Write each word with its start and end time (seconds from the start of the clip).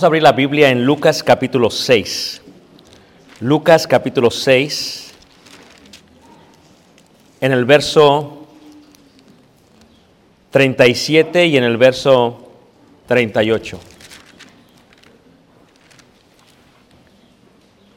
Vamos 0.00 0.06
a 0.06 0.16
abrir 0.16 0.22
la 0.22 0.32
Biblia 0.32 0.70
en 0.70 0.86
Lucas 0.86 1.22
capítulo 1.22 1.68
6. 1.68 2.40
Lucas 3.40 3.86
capítulo 3.86 4.30
6, 4.30 5.12
en 7.42 7.52
el 7.52 7.66
verso 7.66 8.46
37 10.52 11.44
y 11.48 11.58
en 11.58 11.64
el 11.64 11.76
verso 11.76 12.50
38. 13.08 13.78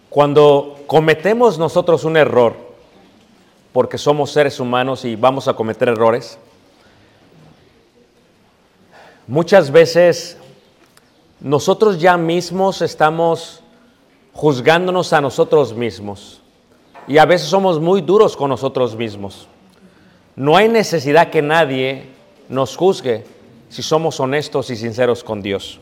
Cuando 0.10 0.84
cometemos 0.86 1.58
nosotros 1.58 2.04
un 2.04 2.18
error, 2.18 2.54
porque 3.72 3.98
somos 3.98 4.30
seres 4.30 4.60
humanos 4.60 5.06
y 5.06 5.16
vamos 5.16 5.48
a 5.48 5.54
cometer 5.54 5.88
errores, 5.88 6.38
muchas 9.26 9.72
veces 9.72 10.38
nosotros 11.44 12.00
ya 12.00 12.16
mismos 12.16 12.82
estamos 12.82 13.62
juzgándonos 14.32 15.12
a 15.12 15.20
nosotros 15.20 15.74
mismos. 15.76 16.42
Y 17.06 17.18
a 17.18 17.26
veces 17.26 17.50
somos 17.50 17.82
muy 17.82 18.02
duros 18.02 18.38
con 18.38 18.50
nosotros 18.50 18.96
mismos. 18.96 19.48
No 20.38 20.56
hay 20.56 20.70
necesidad 20.70 21.30
que 21.30 21.42
nadie 21.42 22.06
nos 22.48 22.78
juzgue 22.78 23.26
si 23.70 23.84
somos 23.84 24.22
honestos 24.22 24.70
y 24.70 24.78
sinceros 24.78 25.22
con 25.22 25.42
Dios. 25.42 25.80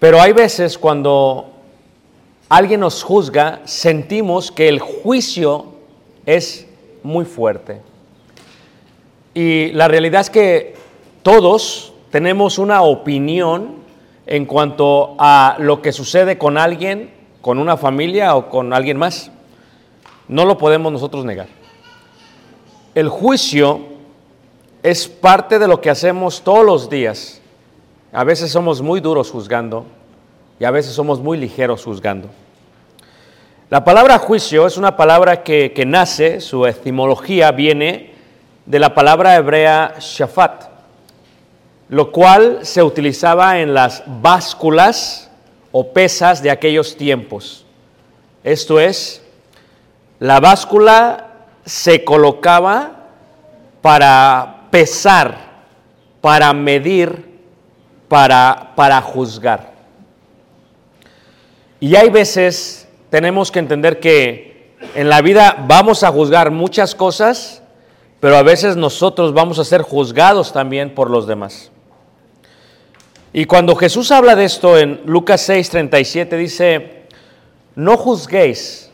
Pero 0.00 0.20
hay 0.20 0.32
veces 0.32 0.76
cuando 0.76 1.52
alguien 2.48 2.80
nos 2.80 3.04
juzga, 3.04 3.60
sentimos 3.64 4.50
que 4.50 4.68
el 4.68 4.80
juicio 4.80 5.66
es 6.26 6.66
muy 7.04 7.24
fuerte. 7.24 7.80
Y 9.34 9.70
la 9.72 9.86
realidad 9.86 10.22
es 10.22 10.30
que 10.30 10.74
todos 11.22 11.92
tenemos 12.10 12.58
una 12.58 12.82
opinión 12.82 13.76
en 14.26 14.46
cuanto 14.46 15.14
a 15.18 15.56
lo 15.58 15.82
que 15.82 15.92
sucede 15.92 16.38
con 16.38 16.58
alguien, 16.58 17.10
con 17.40 17.58
una 17.58 17.76
familia 17.76 18.36
o 18.36 18.48
con 18.48 18.72
alguien 18.72 18.96
más. 18.96 19.30
No 20.28 20.44
lo 20.44 20.58
podemos 20.58 20.92
nosotros 20.92 21.24
negar. 21.24 21.48
El 22.94 23.08
juicio 23.08 23.80
es 24.82 25.08
parte 25.08 25.58
de 25.58 25.68
lo 25.68 25.80
que 25.80 25.90
hacemos 25.90 26.42
todos 26.42 26.64
los 26.64 26.90
días. 26.90 27.40
A 28.12 28.24
veces 28.24 28.50
somos 28.50 28.82
muy 28.82 29.00
duros 29.00 29.30
juzgando 29.30 29.86
y 30.58 30.64
a 30.64 30.70
veces 30.70 30.92
somos 30.92 31.20
muy 31.20 31.38
ligeros 31.38 31.84
juzgando. 31.84 32.28
La 33.68 33.84
palabra 33.84 34.18
juicio 34.18 34.66
es 34.66 34.76
una 34.76 34.96
palabra 34.96 35.44
que, 35.44 35.72
que 35.72 35.86
nace, 35.86 36.40
su 36.40 36.66
etimología 36.66 37.52
viene 37.52 38.10
de 38.66 38.78
la 38.80 38.94
palabra 38.94 39.36
hebrea 39.36 39.94
shafat, 40.00 40.69
lo 41.90 42.12
cual 42.12 42.60
se 42.62 42.84
utilizaba 42.84 43.58
en 43.58 43.74
las 43.74 44.04
básculas 44.06 45.28
o 45.72 45.92
pesas 45.92 46.40
de 46.40 46.50
aquellos 46.50 46.96
tiempos. 46.96 47.66
Esto 48.44 48.78
es, 48.78 49.22
la 50.20 50.38
báscula 50.38 51.30
se 51.64 52.04
colocaba 52.04 53.08
para 53.82 54.68
pesar, 54.70 55.36
para 56.20 56.52
medir, 56.52 57.40
para, 58.06 58.72
para 58.76 59.02
juzgar. 59.02 59.72
Y 61.80 61.96
hay 61.96 62.08
veces 62.08 62.88
tenemos 63.10 63.50
que 63.50 63.58
entender 63.58 63.98
que 63.98 64.76
en 64.94 65.08
la 65.08 65.22
vida 65.22 65.64
vamos 65.66 66.04
a 66.04 66.12
juzgar 66.12 66.52
muchas 66.52 66.94
cosas, 66.94 67.64
pero 68.20 68.36
a 68.36 68.44
veces 68.44 68.76
nosotros 68.76 69.34
vamos 69.34 69.58
a 69.58 69.64
ser 69.64 69.82
juzgados 69.82 70.52
también 70.52 70.94
por 70.94 71.10
los 71.10 71.26
demás. 71.26 71.72
Y 73.32 73.44
cuando 73.44 73.76
Jesús 73.76 74.10
habla 74.10 74.34
de 74.34 74.44
esto 74.44 74.76
en 74.76 75.02
Lucas 75.06 75.40
6, 75.42 75.70
37, 75.70 76.36
dice, 76.36 77.02
no 77.76 77.96
juzguéis 77.96 78.90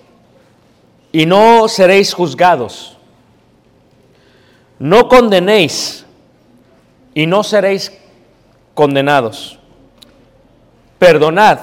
y 1.11 1.25
no 1.25 1.69
seréis 1.69 2.13
juzgados. 2.13 2.99
No 4.79 5.09
condenéis 5.09 6.05
y 7.15 7.27
no 7.27 7.43
seréis 7.43 7.93
condenados. 8.75 9.59
Perdonad 10.99 11.59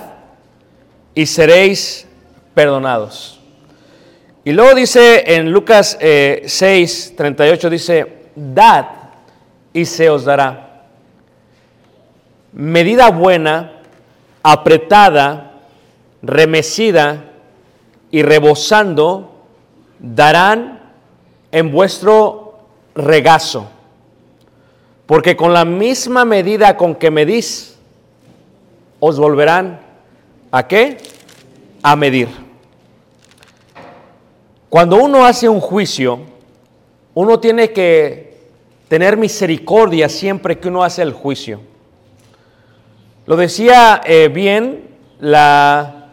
y 1.13 1.27
seréis 1.27 2.07
perdonados. 2.55 3.39
Y 4.43 4.51
luego 4.51 4.73
dice 4.73 5.35
en 5.35 5.51
Lucas 5.51 5.97
eh, 6.01 6.43
6, 6.47 7.13
38, 7.15 7.69
dice, 7.69 8.13
dad 8.35 8.87
y 9.71 9.85
se 9.85 10.09
os 10.09 10.25
dará. 10.25 10.62
Medida 12.53 13.09
buena, 13.09 13.73
apretada, 14.43 15.53
remecida 16.21 17.31
y 18.11 18.21
rebosando, 18.21 19.33
darán 19.99 20.79
en 21.51 21.71
vuestro 21.71 22.59
regazo. 22.95 23.67
Porque 25.05 25.35
con 25.35 25.53
la 25.53 25.65
misma 25.65 26.25
medida 26.25 26.77
con 26.77 26.95
que 26.95 27.11
medís, 27.11 27.77
os 28.99 29.19
volverán 29.19 29.81
a 30.51 30.67
qué? 30.67 30.97
A 31.81 31.95
medir. 31.95 32.29
Cuando 34.69 34.95
uno 34.97 35.25
hace 35.25 35.49
un 35.49 35.59
juicio, 35.59 36.21
uno 37.13 37.39
tiene 37.39 37.71
que 37.71 38.37
tener 38.87 39.17
misericordia 39.17 40.07
siempre 40.07 40.57
que 40.57 40.67
uno 40.67 40.83
hace 40.83 41.01
el 41.01 41.13
juicio. 41.13 41.72
Lo 43.25 43.37
decía 43.37 44.01
eh, 44.03 44.29
bien 44.33 44.89
la 45.19 46.09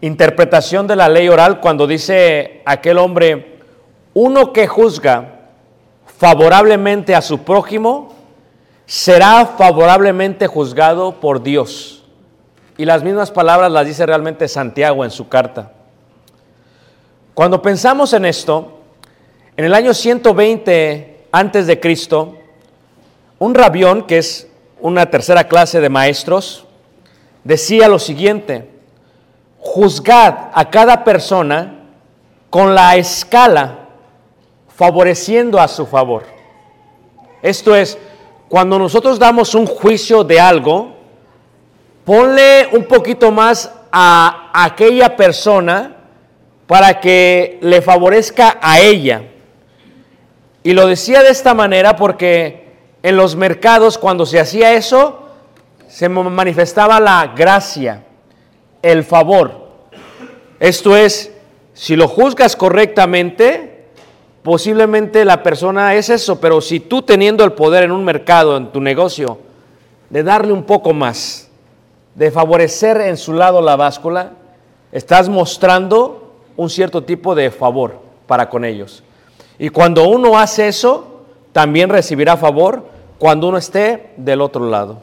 interpretación 0.00 0.86
de 0.86 0.96
la 0.96 1.08
ley 1.08 1.28
oral 1.28 1.60
cuando 1.60 1.86
dice 1.86 2.62
aquel 2.64 2.96
hombre, 2.98 3.58
uno 4.14 4.52
que 4.52 4.66
juzga 4.66 5.40
favorablemente 6.06 7.14
a 7.14 7.20
su 7.20 7.40
prójimo, 7.40 8.14
será 8.86 9.44
favorablemente 9.46 10.46
juzgado 10.46 11.20
por 11.20 11.42
Dios. 11.42 12.04
Y 12.78 12.86
las 12.86 13.02
mismas 13.02 13.30
palabras 13.30 13.70
las 13.70 13.86
dice 13.86 14.06
realmente 14.06 14.48
Santiago 14.48 15.04
en 15.04 15.10
su 15.10 15.28
carta. 15.28 15.72
Cuando 17.34 17.60
pensamos 17.60 18.12
en 18.14 18.24
esto, 18.24 18.80
en 19.56 19.66
el 19.66 19.74
año 19.74 19.92
120 19.92 21.26
antes 21.30 21.66
de 21.66 21.78
Cristo, 21.78 22.38
un 23.38 23.54
rabión, 23.54 24.02
que 24.06 24.18
es 24.18 24.48
una 24.82 25.06
tercera 25.06 25.44
clase 25.44 25.80
de 25.80 25.88
maestros, 25.88 26.66
decía 27.44 27.88
lo 27.88 27.98
siguiente, 27.98 28.68
juzgad 29.58 30.50
a 30.52 30.68
cada 30.70 31.04
persona 31.04 31.84
con 32.50 32.74
la 32.74 32.96
escala 32.96 33.88
favoreciendo 34.74 35.60
a 35.60 35.68
su 35.68 35.86
favor. 35.86 36.24
Esto 37.40 37.74
es, 37.74 37.96
cuando 38.48 38.78
nosotros 38.78 39.18
damos 39.18 39.54
un 39.54 39.66
juicio 39.66 40.24
de 40.24 40.40
algo, 40.40 40.96
ponle 42.04 42.68
un 42.72 42.84
poquito 42.84 43.30
más 43.30 43.72
a 43.92 44.50
aquella 44.52 45.16
persona 45.16 45.96
para 46.66 46.98
que 47.00 47.58
le 47.62 47.80
favorezca 47.82 48.58
a 48.60 48.80
ella. 48.80 49.22
Y 50.64 50.72
lo 50.72 50.86
decía 50.86 51.22
de 51.22 51.30
esta 51.30 51.54
manera 51.54 51.96
porque 51.96 52.61
en 53.02 53.16
los 53.16 53.36
mercados 53.36 53.98
cuando 53.98 54.26
se 54.26 54.38
hacía 54.38 54.74
eso, 54.74 55.22
se 55.88 56.08
manifestaba 56.08 57.00
la 57.00 57.32
gracia, 57.36 58.04
el 58.80 59.04
favor. 59.04 59.68
Esto 60.60 60.96
es, 60.96 61.32
si 61.74 61.96
lo 61.96 62.06
juzgas 62.08 62.56
correctamente, 62.56 63.86
posiblemente 64.42 65.24
la 65.24 65.42
persona 65.42 65.94
es 65.94 66.08
eso, 66.08 66.40
pero 66.40 66.60
si 66.60 66.80
tú 66.80 67.02
teniendo 67.02 67.44
el 67.44 67.52
poder 67.52 67.84
en 67.84 67.92
un 67.92 68.04
mercado, 68.04 68.56
en 68.56 68.70
tu 68.70 68.80
negocio, 68.80 69.38
de 70.08 70.22
darle 70.22 70.52
un 70.52 70.64
poco 70.64 70.92
más, 70.92 71.48
de 72.14 72.30
favorecer 72.30 73.00
en 73.00 73.16
su 73.16 73.32
lado 73.32 73.60
la 73.60 73.76
báscula, 73.76 74.32
estás 74.92 75.28
mostrando 75.28 76.34
un 76.56 76.70
cierto 76.70 77.02
tipo 77.02 77.34
de 77.34 77.50
favor 77.50 77.98
para 78.26 78.48
con 78.48 78.64
ellos. 78.64 79.02
Y 79.58 79.70
cuando 79.70 80.08
uno 80.08 80.38
hace 80.38 80.68
eso, 80.68 81.24
también 81.52 81.88
recibirá 81.88 82.36
favor 82.36 82.91
cuando 83.22 83.46
uno 83.46 83.58
esté 83.58 84.10
del 84.16 84.40
otro 84.40 84.68
lado. 84.68 84.98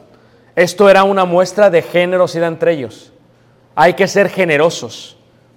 Esto 0.54 0.90
era 0.90 1.04
una 1.04 1.24
muestra 1.24 1.70
de 1.70 1.80
generosidad 1.80 2.48
entre 2.48 2.74
ellos. 2.74 3.14
Hay 3.74 3.94
que 3.94 4.06
ser 4.06 4.28
generosos. 4.28 5.16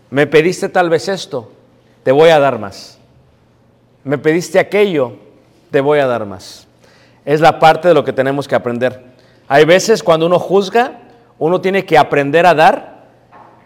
Me 0.10 0.27
pediste 0.27 0.69
tal 0.69 0.89
vez 0.89 1.10
esto, 1.10 1.51
te 2.04 2.13
voy 2.13 2.30
a 2.30 2.39
dar 2.39 2.60
más. 2.60 2.98
Me 4.06 4.18
pediste 4.18 4.60
aquello, 4.60 5.12
te 5.71 5.81
voy 5.81 6.00
a 6.00 6.07
dar 6.07 6.25
más. 6.25 6.65
Es 7.25 7.42
la 7.42 7.60
parte 7.60 7.89
de 7.89 7.94
lo 7.94 8.06
que 8.06 8.13
tenemos 8.13 8.48
que 8.48 8.56
aprender. 8.56 9.07
Hay 9.50 9.65
veces 9.65 10.01
cuando 10.01 10.27
uno 10.27 10.39
juzga, 10.39 11.01
uno 11.39 11.60
tiene 11.60 11.83
que 11.83 11.98
aprender 11.98 12.45
a 12.45 12.54
dar 12.54 13.07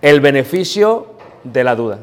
el 0.01 0.21
beneficio 0.21 1.13
de 1.43 1.63
la 1.63 1.75
duda. 1.75 1.99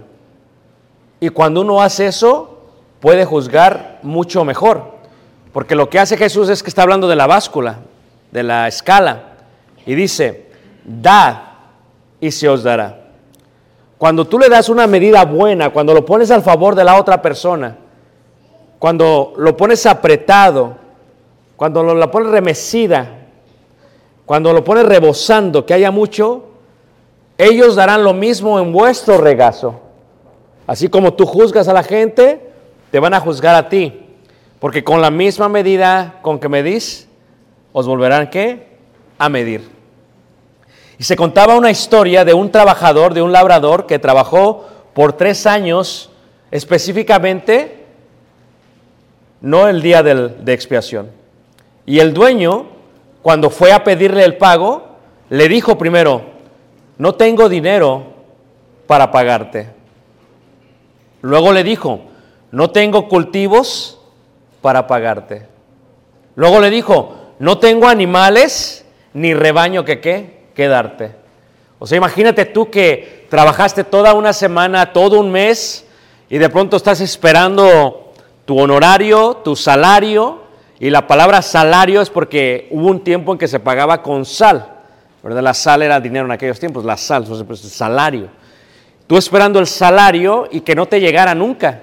Y 1.19 1.31
cuando 1.31 1.63
uno 1.63 1.83
hace 1.83 2.07
eso, 2.07 2.69
puede 3.01 3.25
juzgar 3.25 3.99
mucho 4.05 4.45
mejor. 4.45 4.94
Porque 5.55 5.77
lo 5.77 5.89
que 5.89 6.01
hace 6.01 6.17
Jesús 6.17 6.49
es 6.49 6.65
que 6.65 6.69
está 6.69 6.83
hablando 6.83 7.07
de 7.07 7.15
la 7.15 7.29
báscula, 7.29 7.79
de 8.33 8.43
la 8.43 8.67
escala. 8.67 9.37
Y 9.87 9.95
dice, 9.95 10.49
dad 10.85 11.43
y 12.21 12.33
se 12.33 12.49
os 12.49 12.65
dará. 12.65 13.05
Cuando 13.97 14.27
tú 14.27 14.37
le 14.37 14.49
das 14.49 14.69
una 14.69 14.89
medida 14.89 15.25
buena, 15.25 15.71
cuando 15.71 15.95
lo 15.95 16.05
pones 16.05 16.33
al 16.33 16.43
favor 16.43 16.75
de 16.75 16.83
la 16.83 16.99
otra 16.99 17.23
persona, 17.23 17.77
cuando 18.81 19.33
lo 19.37 19.57
pones 19.57 19.87
apretado, 19.87 20.75
cuando 21.55 21.85
lo, 21.85 21.95
la 21.95 22.11
pones 22.11 22.33
remecida, 22.33 23.07
cuando 24.27 24.53
lo 24.53 24.65
pones 24.65 24.87
rebosando, 24.87 25.65
que 25.65 25.73
haya 25.73 25.93
mucho, 25.93 26.47
ellos 27.39 27.77
darán 27.77 28.03
lo 28.03 28.13
mismo 28.13 28.59
en 28.59 28.73
vuestro 28.73 29.19
regazo. 29.19 29.81
Así 30.67 30.89
como 30.89 31.15
tú 31.15 31.27
juzgas 31.27 31.69
a 31.69 31.73
la 31.73 31.85
gente, 31.85 32.51
te 32.91 32.99
van 32.99 33.15
a 33.15 33.21
juzgar 33.21 33.55
a 33.55 33.69
ti. 33.69 34.01
Porque 34.65 34.83
con 34.83 35.03
la 35.03 35.11
misma 35.11 35.51
medida 35.51 36.21
con 36.23 36.39
que 36.39 36.49
medís, 36.49 37.07
os 37.75 37.87
volverán 37.87 38.31
qué? 38.31 38.67
A 39.19 39.29
medir. 39.29 39.69
Y 40.99 41.05
se 41.05 41.17
contaba 41.17 41.55
una 41.55 41.71
historia 41.71 42.25
de 42.25 42.33
un 42.33 42.51
trabajador, 42.51 43.13
de 43.13 43.21
un 43.21 43.31
labrador 43.31 43.85
que 43.85 43.99
trabajó 43.99 44.65
por 44.95 45.13
tres 45.13 45.45
años 45.47 46.11
específicamente 46.51 47.85
no 49.43 49.69
el 49.69 49.83
día 49.83 50.03
del- 50.03 50.43
de 50.43 50.55
expiación. 50.55 51.11
Y 51.85 51.99
el 51.99 52.15
dueño, 52.15 52.65
cuando 53.21 53.51
fue 53.51 53.71
a 53.71 53.85
pedirle 53.85 54.25
el 54.25 54.39
pago, 54.39 54.97
le 55.29 55.47
dijo 55.47 55.77
primero, 55.77 56.23
no 56.97 57.17
tengo 57.17 57.51
dinero 57.51 58.03
para 58.87 59.11
pagarte. 59.11 59.69
Luego 61.21 61.53
le 61.53 61.63
dijo, 61.65 62.01
no 62.51 62.71
tengo 62.71 63.11
cultivos 63.11 64.01
para 64.65 64.87
pagarte. 64.87 65.47
Luego 66.37 66.59
le 66.59 66.71
dijo, 66.71 67.35
no 67.39 67.59
tengo 67.59 67.87
animales 67.87 68.87
ni 69.13 69.35
rebaño 69.35 69.85
que 69.85 70.01
qué, 70.01 70.47
que 70.55 70.69
darte. 70.69 71.13
O 71.79 71.87
sea, 71.87 71.99
imagínate 71.99 72.47
tú 72.47 72.71
que 72.71 73.27
trabajaste 73.29 73.85
toda 73.85 74.15
una 74.15 74.33
semana, 74.33 74.95
todo 74.95 75.21
un 75.21 75.31
mes, 75.31 75.87
y 76.31 76.39
de 76.39 76.49
pronto 76.49 76.79
estás 76.79 77.03
esperando 77.03 78.15
tu 78.47 78.59
honorario, 78.59 79.43
tu 79.45 79.55
salario, 79.55 80.45
y 80.81 80.89
la 80.89 81.07
palabra 81.07 81.43
salario 81.43 82.01
es 82.01 82.09
porque 82.09 82.69
hubo 82.71 82.89
un 82.89 83.05
tiempo 83.05 83.33
en 83.33 83.39
que 83.39 83.49
se 83.49 83.61
pagaba 83.61 84.01
con 84.01 84.25
sal, 84.25 84.67
¿verdad? 85.23 85.43
La 85.43 85.53
sal 85.53 85.83
era 85.83 86.01
dinero 86.01 86.25
en 86.25 86.33
aquellos 86.33 86.59
tiempos, 86.59 86.87
la 86.87 86.97
sal, 86.97 87.27
pues, 87.47 87.61
salario. 87.61 88.31
Tú 89.07 89.19
esperando 89.19 89.59
el 89.59 89.67
salario 89.67 90.49
y 90.51 90.63
que 90.63 90.75
no 90.75 90.87
te 90.87 91.01
llegara 91.01 91.35
nunca. 91.35 91.83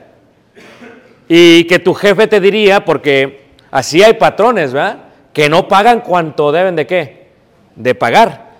Y 1.33 1.63
que 1.63 1.79
tu 1.79 1.93
jefe 1.93 2.27
te 2.27 2.41
diría, 2.41 2.83
porque 2.83 3.51
así 3.71 4.03
hay 4.03 4.15
patrones, 4.15 4.73
¿verdad? 4.73 4.97
Que 5.31 5.47
no 5.47 5.65
pagan 5.65 6.01
cuanto 6.01 6.51
deben 6.51 6.75
de 6.75 6.85
qué? 6.85 7.29
De 7.73 7.95
pagar. 7.95 8.51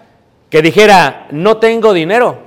Que 0.50 0.62
dijera, 0.62 1.28
no 1.32 1.58
tengo 1.58 1.92
dinero. 1.92 2.38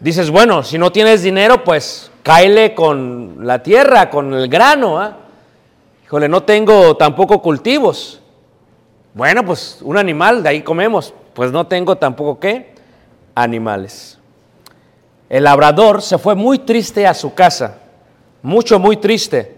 Dices, 0.00 0.28
bueno, 0.28 0.62
si 0.62 0.76
no 0.76 0.92
tienes 0.92 1.22
dinero, 1.22 1.64
pues 1.64 2.10
cáele 2.22 2.74
con 2.74 3.38
la 3.38 3.62
tierra, 3.62 4.10
con 4.10 4.34
el 4.34 4.48
grano. 4.48 5.00
¿ah? 5.00 5.16
Híjole, 6.04 6.28
no 6.28 6.42
tengo 6.42 6.94
tampoco 6.98 7.40
cultivos. 7.40 8.20
Bueno, 9.14 9.46
pues 9.46 9.78
un 9.80 9.96
animal, 9.96 10.42
de 10.42 10.50
ahí 10.50 10.60
comemos. 10.60 11.14
Pues 11.32 11.52
no 11.52 11.66
tengo 11.66 11.96
tampoco 11.96 12.38
qué? 12.38 12.74
Animales. 13.34 14.18
El 15.30 15.44
labrador 15.44 16.02
se 16.02 16.18
fue 16.18 16.34
muy 16.34 16.58
triste 16.58 17.06
a 17.06 17.14
su 17.14 17.32
casa, 17.32 17.78
mucho, 18.42 18.78
muy 18.78 18.96
triste. 18.96 19.56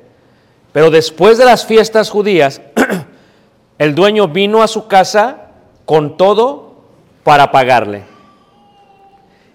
Pero 0.73 0.91
después 0.91 1.39
de 1.39 1.45
las 1.45 1.67
fiestas 1.67 2.11
judías, 2.11 2.61
el 3.79 3.95
dueño 3.95 4.29
vino 4.29 4.63
a 4.63 4.69
su 4.69 4.87
casa 4.87 5.49
con 5.85 6.17
todo 6.17 6.75
para 7.23 7.51
pagarle. 7.51 8.03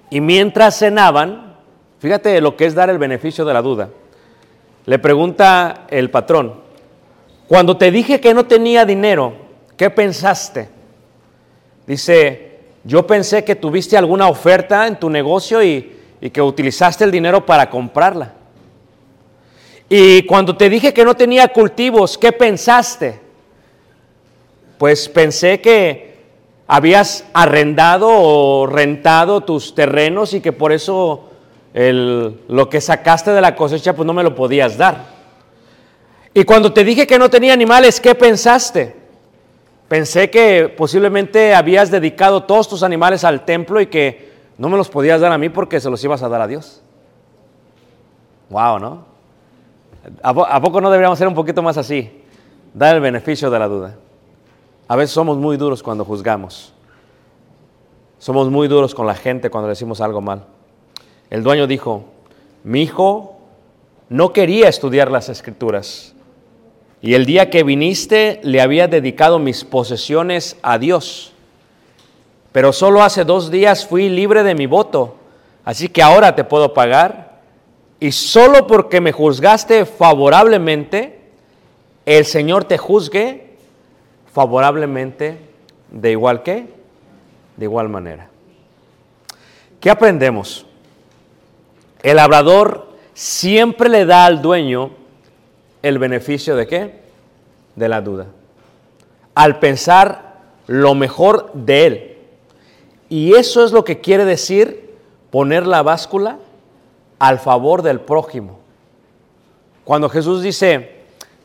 Y 0.10 0.22
mientras 0.22 0.80
cenaban, 0.80 1.56
fíjate 2.00 2.42
lo 2.42 2.56
que 2.56 2.66
es 2.66 2.74
dar 2.74 2.90
el 2.90 2.98
beneficio 2.98 3.46
de 3.46 3.54
la 3.54 3.62
duda. 3.62 3.90
Le 4.86 4.98
pregunta 4.98 5.86
el 5.90 6.10
patrón, 6.10 6.56
cuando 7.48 7.78
te 7.78 7.92
dije 7.92 8.20
que 8.20 8.34
no 8.34 8.46
tenía 8.46 8.86
dinero, 8.86 9.34
¿qué 9.76 9.90
pensaste? 9.90 10.70
Dice, 11.86 12.60
yo 12.84 13.06
pensé 13.06 13.44
que 13.44 13.56
tuviste 13.56 13.98
alguna 13.98 14.28
oferta 14.30 14.88
en 14.88 15.00
tu 15.00 15.10
negocio 15.10 15.62
y, 15.64 15.98
y 16.22 16.30
que 16.30 16.42
utilizaste 16.42 17.04
el 17.04 17.12
dinero 17.12 17.46
para 17.46 17.70
comprarla. 17.70 18.34
Y 19.90 20.24
cuando 20.28 20.56
te 20.56 20.70
dije 20.70 20.94
que 20.94 21.04
no 21.04 21.16
tenía 21.16 21.48
cultivos, 21.48 22.18
¿qué 22.18 22.32
pensaste? 22.32 23.20
Pues 24.78 25.10
pensé 25.10 25.60
que 25.60 26.16
habías 26.68 27.26
arrendado 27.34 28.08
o 28.12 28.68
rentado 28.68 29.42
tus 29.42 29.74
terrenos 29.74 30.34
y 30.36 30.42
que 30.42 30.54
por 30.54 30.72
eso 30.72 31.30
el- 31.74 32.40
lo 32.48 32.70
que 32.70 32.80
sacaste 32.80 33.32
de 33.32 33.42
la 33.42 33.56
cosecha 33.56 33.96
pues 33.96 34.06
no 34.06 34.14
me 34.14 34.24
lo 34.24 34.36
podías 34.36 34.78
dar. 34.78 35.06
Y 36.36 36.44
cuando 36.44 36.72
te 36.72 36.84
dije 36.84 37.08
que 37.08 37.18
no 37.18 37.30
tenía 37.30 37.54
animales, 37.54 38.00
¿qué 38.00 38.14
pensaste? 38.14 38.96
Pensé 39.88 40.30
que 40.30 40.70
posiblemente 40.70 41.56
habías 41.56 41.90
dedicado 41.90 42.44
todos 42.44 42.70
tus 42.70 42.84
animales 42.84 43.24
al 43.24 43.44
templo 43.44 43.82
y 43.82 43.88
que 43.88 44.30
no 44.60 44.70
me 44.70 44.78
los 44.78 44.88
podías 44.90 45.20
dar 45.20 45.32
a 45.32 45.38
mí 45.40 45.50
porque 45.50 45.80
se 45.80 45.90
los 45.90 46.04
ibas 46.04 46.22
a 46.22 46.30
dar 46.30 46.42
a 46.42 46.48
Dios. 46.48 46.84
Wow, 48.52 48.78
¿no? 48.78 49.09
¿A, 50.24 50.34
po- 50.34 50.46
a 50.46 50.62
poco 50.62 50.82
no 50.82 50.90
deberíamos 50.90 51.18
ser 51.20 51.28
un 51.28 51.34
poquito 51.36 51.62
más 51.62 51.78
así? 51.78 52.22
Dar 52.74 52.96
el 52.96 53.02
beneficio 53.02 53.50
de 53.50 53.60
la 53.60 53.68
duda. 53.68 53.96
A 54.88 54.96
veces 54.96 55.12
somos 55.12 55.38
muy 55.38 55.58
duros 55.58 55.84
cuando 55.84 56.06
juzgamos. 56.06 56.74
Somos 58.18 58.50
muy 58.50 58.68
duros 58.68 58.94
con 58.96 59.06
la 59.08 59.16
gente 59.16 59.50
cuando 59.50 59.70
decimos 59.70 60.02
algo 60.02 60.22
mal. 60.22 60.44
El 61.30 61.44
dueño 61.44 61.68
dijo, 61.68 62.06
mi 62.64 62.82
hijo 62.84 63.38
no 64.10 64.34
quería 64.34 64.68
estudiar 64.68 65.12
las 65.12 65.30
escrituras. 65.30 66.14
Y 67.02 67.14
el 67.14 67.26
día 67.26 67.50
que 67.50 67.64
viniste 67.64 68.42
le 68.44 68.62
había 68.62 68.88
dedicado 68.88 69.40
mis 69.40 69.64
posesiones 69.64 70.58
a 70.64 70.78
Dios. 70.78 71.34
Pero 72.52 72.74
solo 72.74 73.04
hace 73.04 73.24
dos 73.24 73.52
días 73.52 73.86
fui 73.86 74.10
libre 74.10 74.44
de 74.44 74.56
mi 74.56 74.66
voto. 74.66 75.16
Así 75.64 75.88
que 75.88 76.02
ahora 76.02 76.36
te 76.36 76.44
puedo 76.44 76.74
pagar. 76.74 77.29
Y 78.00 78.12
solo 78.12 78.66
porque 78.66 79.02
me 79.02 79.12
juzgaste 79.12 79.86
favorablemente, 79.86 81.20
el 82.06 82.26
Señor 82.26 82.64
te 82.64 82.78
juzgue 82.78 83.50
favorablemente 84.34 85.38
de 85.92 86.12
igual 86.12 86.44
que, 86.44 86.68
de 87.58 87.66
igual 87.66 87.90
manera. 87.90 88.30
¿Qué 89.80 89.90
aprendemos? 89.90 90.66
El 92.02 92.18
labrador 92.18 92.90
siempre 93.14 93.90
le 93.90 94.06
da 94.06 94.26
al 94.26 94.42
dueño 94.42 94.92
el 95.82 96.00
beneficio 96.00 96.56
de 96.56 96.68
qué? 96.68 97.00
De 97.76 97.90
la 97.90 98.02
duda. 98.02 98.28
Al 99.36 99.60
pensar 99.60 100.38
lo 100.68 100.96
mejor 100.96 101.52
de 101.54 101.86
él. 101.86 102.18
Y 103.10 103.34
eso 103.34 103.66
es 103.66 103.72
lo 103.72 103.84
que 103.84 104.00
quiere 104.00 104.24
decir 104.24 104.96
poner 105.32 105.66
la 105.66 105.82
báscula 105.82 106.38
al 107.20 107.40
favor 107.40 107.82
del 107.82 108.00
prójimo. 108.00 108.60
Cuando 109.84 110.10
Jesús 110.10 110.42
dice, 110.42 110.98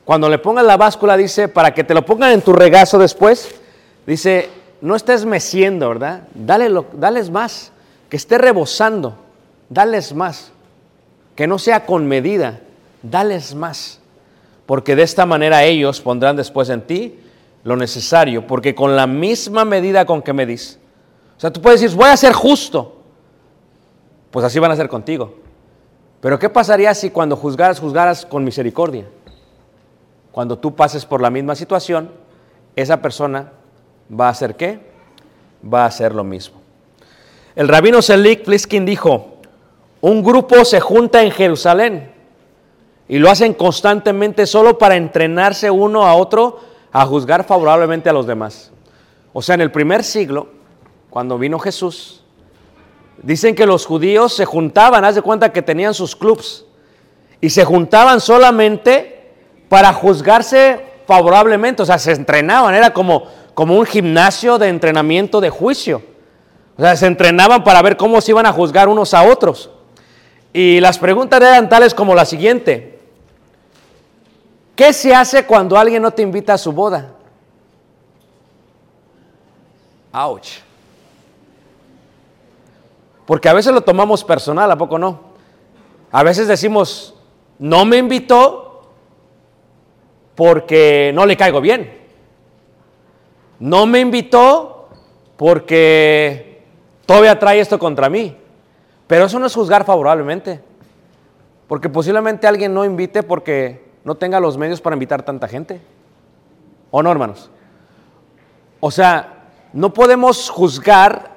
cuando 0.05 0.29
le 0.29 0.39
pongas 0.39 0.65
la 0.65 0.77
báscula, 0.77 1.17
dice, 1.17 1.49
para 1.49 1.75
que 1.75 1.85
te 1.85 1.95
lo 1.95 2.05
pongan 2.05 2.33
en 2.33 2.43
tu 2.43 2.53
regazo 2.53 2.99
después, 2.99 3.55
dice, 4.07 4.49
no 4.81 4.95
estés 4.97 5.25
meciendo, 5.25 5.89
¿verdad? 5.89 6.29
Dale 6.35 6.69
lo- 6.69 6.87
dales 6.93 7.31
más, 7.31 7.73
que 8.09 8.17
esté 8.17 8.39
rebosando, 8.39 9.17
dales 9.69 10.15
más, 10.15 10.53
que 11.35 11.47
no 11.47 11.59
sea 11.59 11.87
con 11.87 12.07
medida, 12.07 12.61
dales 13.03 13.55
más, 13.55 14.01
porque 14.67 14.95
de 14.95 15.03
esta 15.03 15.27
manera 15.27 15.65
ellos 15.65 16.01
pondrán 16.01 16.37
después 16.37 16.69
en 16.69 16.83
ti 16.83 17.19
lo 17.65 17.77
necesario, 17.77 18.47
porque 18.47 18.75
con 18.75 18.95
la 18.95 19.07
misma 19.07 19.65
medida 19.65 20.05
con 20.05 20.21
que 20.23 20.33
medís, 20.35 20.79
o 21.37 21.41
sea, 21.41 21.51
tú 21.51 21.61
puedes 21.63 21.81
decir, 21.81 21.97
voy 21.97 22.09
a 22.11 22.17
ser 22.17 22.33
justo, 22.35 23.01
pues 24.31 24.45
así 24.45 24.59
van 24.59 24.71
a 24.71 24.77
ser 24.77 24.89
contigo. 24.89 25.35
Pero 26.25 26.39
¿qué 26.39 26.49
pasaría 26.49 26.95
si 26.95 27.11
cuando 27.11 27.37
juzgaras, 27.37 27.79
juzgaras 27.79 28.25
con 28.25 28.45
misericordia? 28.45 29.05
Cuando 30.33 30.59
tú 30.59 30.75
pases 30.75 31.05
por 31.05 31.21
la 31.21 31.29
misma 31.29 31.55
situación, 31.55 32.11
esa 32.75 33.03
persona 33.03 33.53
va 34.11 34.29
a 34.29 34.31
hacer 34.31 34.57
qué? 34.57 34.81
Va 35.63 35.83
a 35.83 35.89
hacer 35.89 36.15
lo 36.15 36.25
mismo. 36.25 36.63
El 37.55 37.69
rabino 37.69 38.01
Selik 38.01 38.43
Pliskin 38.43 38.87
dijo, 38.87 39.35
un 40.01 40.23
grupo 40.23 40.65
se 40.65 40.81
junta 40.81 41.23
en 41.23 41.31
Jerusalén 41.31 42.11
y 43.07 43.19
lo 43.19 43.31
hacen 43.31 43.53
constantemente 43.53 44.47
solo 44.47 44.79
para 44.79 44.97
entrenarse 44.97 45.71
uno 45.71 46.07
a 46.07 46.15
otro 46.15 46.59
a 46.91 47.05
juzgar 47.05 47.45
favorablemente 47.45 48.09
a 48.09 48.15
los 48.15 48.27
demás. 48.27 48.73
O 49.35 49.43
sea, 49.43 49.57
en 49.57 49.61
el 49.61 49.71
primer 49.71 50.03
siglo, 50.03 50.49
cuando 51.11 51.37
vino 51.37 51.59
Jesús, 51.59 52.24
Dicen 53.23 53.55
que 53.55 53.67
los 53.67 53.87
judíos 53.87 54.35
se 54.35 54.45
juntaban, 54.45 55.05
haz 55.05 55.15
de 55.15 55.23
cuenta 55.23 55.53
que 55.53 55.63
tenían 55.63 55.95
sus 55.95 56.15
clubs, 56.15 56.65
y 57.41 57.51
se 57.51 57.65
juntaban 57.65 58.21
solamente 58.21 59.33
para 59.69 59.93
juzgarse 59.93 60.85
favorablemente, 61.07 61.83
o 61.83 61.87
sea, 61.87 61.99
se 61.99 62.13
entrenaban, 62.13 62.75
era 62.75 62.93
como, 62.93 63.25
como 63.55 63.77
un 63.79 63.87
gimnasio 63.87 64.59
de 64.59 64.69
entrenamiento 64.69 65.41
de 65.41 65.51
juicio. 65.51 66.03
O 66.77 66.83
sea, 66.83 66.97
se 66.97 67.07
entrenaban 67.07 67.63
para 67.63 67.83
ver 67.83 67.97
cómo 67.97 68.21
se 68.21 68.33
iban 68.33 68.47
a 68.47 68.53
juzgar 68.53 68.89
unos 68.89 69.15
a 69.15 69.23
otros. 69.23 69.71
Y 70.53 70.81
las 70.81 70.99
preguntas 70.99 71.41
eran 71.41 71.69
tales 71.69 71.95
como 71.95 72.15
la 72.15 72.25
siguiente. 72.25 72.99
¿Qué 74.75 74.93
se 74.93 75.15
hace 75.15 75.45
cuando 75.47 75.77
alguien 75.77 76.03
no 76.03 76.11
te 76.11 76.23
invita 76.23 76.55
a 76.55 76.59
su 76.59 76.73
boda? 76.73 77.13
Ouch. 80.13 80.61
Porque 83.27 83.49
a 83.49 83.55
veces 83.55 83.73
lo 83.73 83.81
tomamos 83.81 84.25
personal, 84.25 84.71
¿a 84.71 84.77
poco 84.77 84.99
no? 84.99 85.21
A 86.11 86.23
veces 86.23 86.47
decimos, 86.47 87.15
no 87.59 87.85
me 87.85 87.97
invitó 87.97 88.83
porque 90.35 91.13
no 91.15 91.27
le 91.27 91.37
caigo 91.37 91.61
bien. 91.61 92.03
No 93.59 93.87
me 93.87 94.01
invitó 94.01 94.89
porque 95.37 96.63
todavía 97.07 97.39
trae 97.39 97.61
esto 97.61 97.79
contra 97.79 98.09
mí. 98.09 98.37
Pero 99.07 99.27
eso 99.27 99.39
no 99.39 99.47
es 99.47 99.55
juzgar 99.55 99.85
favorablemente. 99.85 100.61
Porque 101.69 101.89
posiblemente 101.89 102.47
alguien 102.47 102.75
no 102.75 102.85
invite 102.85 103.23
porque 103.23 103.85
no 104.05 104.17
tenga 104.17 104.39
los 104.41 104.59
medios 104.59 104.81
para 104.81 104.97
invitar 104.97 105.23
tanta 105.23 105.49
gente. 105.49 105.81
¿O 106.91 107.03
no, 107.03 107.11
hermanos? 107.11 107.51
O 108.81 108.91
sea, 108.91 109.49
no 109.73 109.93
podemos 109.93 110.51
juzgar 110.51 111.34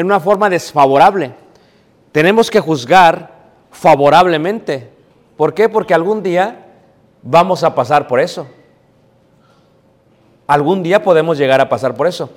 en 0.00 0.06
una 0.06 0.18
forma 0.18 0.48
desfavorable. 0.48 1.32
Tenemos 2.10 2.50
que 2.50 2.58
juzgar 2.58 3.30
favorablemente. 3.70 4.88
¿Por 5.36 5.52
qué? 5.52 5.68
Porque 5.68 5.92
algún 5.92 6.22
día 6.22 6.66
vamos 7.22 7.62
a 7.62 7.74
pasar 7.74 8.08
por 8.08 8.18
eso. 8.18 8.46
Algún 10.46 10.82
día 10.82 11.02
podemos 11.02 11.36
llegar 11.36 11.60
a 11.60 11.68
pasar 11.68 11.94
por 11.94 12.06
eso. 12.06 12.30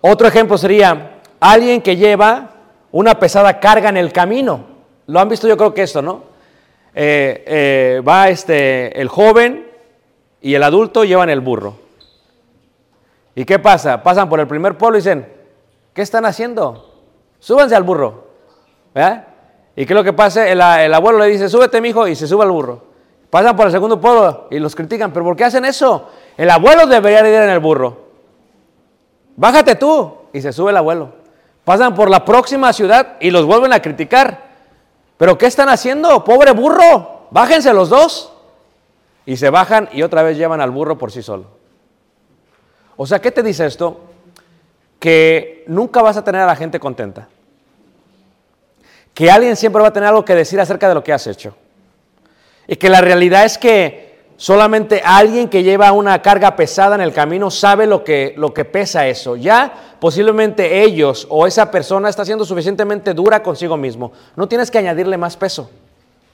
Otro 0.00 0.26
ejemplo 0.26 0.58
sería 0.58 1.20
alguien 1.38 1.80
que 1.80 1.96
lleva 1.96 2.50
una 2.90 3.18
pesada 3.18 3.60
carga 3.60 3.88
en 3.88 3.96
el 3.96 4.12
camino. 4.12 4.64
Lo 5.06 5.20
han 5.20 5.28
visto 5.28 5.46
yo 5.46 5.56
creo 5.56 5.72
que 5.72 5.84
esto, 5.84 6.02
¿no? 6.02 6.24
Eh, 6.92 7.44
eh, 7.46 8.02
va 8.06 8.30
este, 8.30 9.00
el 9.00 9.08
joven 9.08 9.64
y 10.40 10.54
el 10.54 10.62
adulto 10.64 11.04
llevan 11.04 11.30
el 11.30 11.40
burro. 11.40 11.76
¿Y 13.36 13.44
qué 13.44 13.60
pasa? 13.60 14.02
Pasan 14.02 14.28
por 14.28 14.40
el 14.40 14.48
primer 14.48 14.76
pueblo 14.76 14.98
y 14.98 15.02
dicen, 15.02 15.28
¿qué 15.94 16.02
están 16.02 16.24
haciendo? 16.24 16.85
Súbanse 17.46 17.76
al 17.76 17.84
burro. 17.84 18.24
¿verdad? 18.92 19.24
¿Y 19.76 19.86
qué 19.86 19.92
es 19.92 19.96
lo 19.96 20.02
que 20.02 20.12
pasa? 20.12 20.48
El, 20.48 20.60
el 20.60 20.92
abuelo 20.92 21.20
le 21.20 21.26
dice, 21.26 21.48
súbete, 21.48 21.80
mijo, 21.80 22.08
y 22.08 22.16
se 22.16 22.26
sube 22.26 22.42
al 22.42 22.50
burro. 22.50 22.82
Pasan 23.30 23.54
por 23.54 23.66
el 23.66 23.72
segundo 23.72 24.00
pueblo 24.00 24.48
y 24.50 24.58
los 24.58 24.74
critican, 24.74 25.12
¿pero 25.12 25.24
por 25.24 25.36
qué 25.36 25.44
hacen 25.44 25.64
eso? 25.64 26.08
El 26.36 26.50
abuelo 26.50 26.88
debería 26.88 27.22
de 27.22 27.30
ir 27.30 27.40
en 27.42 27.50
el 27.50 27.60
burro. 27.60 27.98
Bájate 29.36 29.76
tú, 29.76 30.12
y 30.32 30.40
se 30.40 30.52
sube 30.52 30.72
el 30.72 30.76
abuelo. 30.76 31.12
Pasan 31.62 31.94
por 31.94 32.10
la 32.10 32.24
próxima 32.24 32.72
ciudad 32.72 33.14
y 33.20 33.30
los 33.30 33.46
vuelven 33.46 33.72
a 33.72 33.80
criticar. 33.80 34.46
¿Pero 35.16 35.38
qué 35.38 35.46
están 35.46 35.68
haciendo? 35.68 36.24
Pobre 36.24 36.50
burro, 36.50 37.28
bájense 37.30 37.72
los 37.72 37.90
dos. 37.90 38.32
Y 39.24 39.36
se 39.36 39.50
bajan 39.50 39.88
y 39.92 40.02
otra 40.02 40.24
vez 40.24 40.36
llevan 40.36 40.60
al 40.60 40.72
burro 40.72 40.98
por 40.98 41.12
sí 41.12 41.22
solo. 41.22 41.44
O 42.96 43.06
sea, 43.06 43.20
¿qué 43.20 43.30
te 43.30 43.44
dice 43.44 43.66
esto? 43.66 44.00
Que 44.98 45.62
nunca 45.68 46.02
vas 46.02 46.16
a 46.16 46.24
tener 46.24 46.40
a 46.40 46.46
la 46.46 46.56
gente 46.56 46.80
contenta. 46.80 47.28
Que 49.16 49.30
alguien 49.30 49.56
siempre 49.56 49.80
va 49.80 49.88
a 49.88 49.92
tener 49.94 50.10
algo 50.10 50.26
que 50.26 50.34
decir 50.34 50.60
acerca 50.60 50.90
de 50.90 50.94
lo 50.94 51.02
que 51.02 51.10
has 51.10 51.26
hecho. 51.26 51.56
Y 52.68 52.76
que 52.76 52.90
la 52.90 53.00
realidad 53.00 53.46
es 53.46 53.56
que 53.56 54.26
solamente 54.36 55.00
alguien 55.02 55.48
que 55.48 55.62
lleva 55.62 55.90
una 55.92 56.20
carga 56.20 56.54
pesada 56.54 56.96
en 56.96 57.00
el 57.00 57.14
camino 57.14 57.50
sabe 57.50 57.86
lo 57.86 58.04
que, 58.04 58.34
lo 58.36 58.52
que 58.52 58.66
pesa 58.66 59.06
eso. 59.06 59.34
Ya 59.34 59.96
posiblemente 59.98 60.82
ellos 60.82 61.26
o 61.30 61.46
esa 61.46 61.70
persona 61.70 62.10
está 62.10 62.26
siendo 62.26 62.44
suficientemente 62.44 63.14
dura 63.14 63.42
consigo 63.42 63.78
mismo. 63.78 64.12
No 64.36 64.46
tienes 64.48 64.70
que 64.70 64.76
añadirle 64.76 65.16
más 65.16 65.34
peso. 65.34 65.70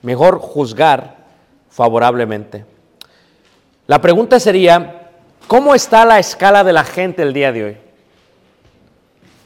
Mejor 0.03 0.41
juzgar 0.41 1.19
favorablemente. 1.71 2.65
La 3.87 4.01
pregunta 4.01 4.41
sería, 4.41 5.09
¿cómo 5.47 5.73
está 5.73 6.05
la 6.05 6.19
escala 6.19 6.65
de 6.65 6.73
la 6.73 6.83
gente 6.83 7.23
el 7.23 7.33
día 7.33 7.53
de 7.53 7.65
hoy? 7.65 7.77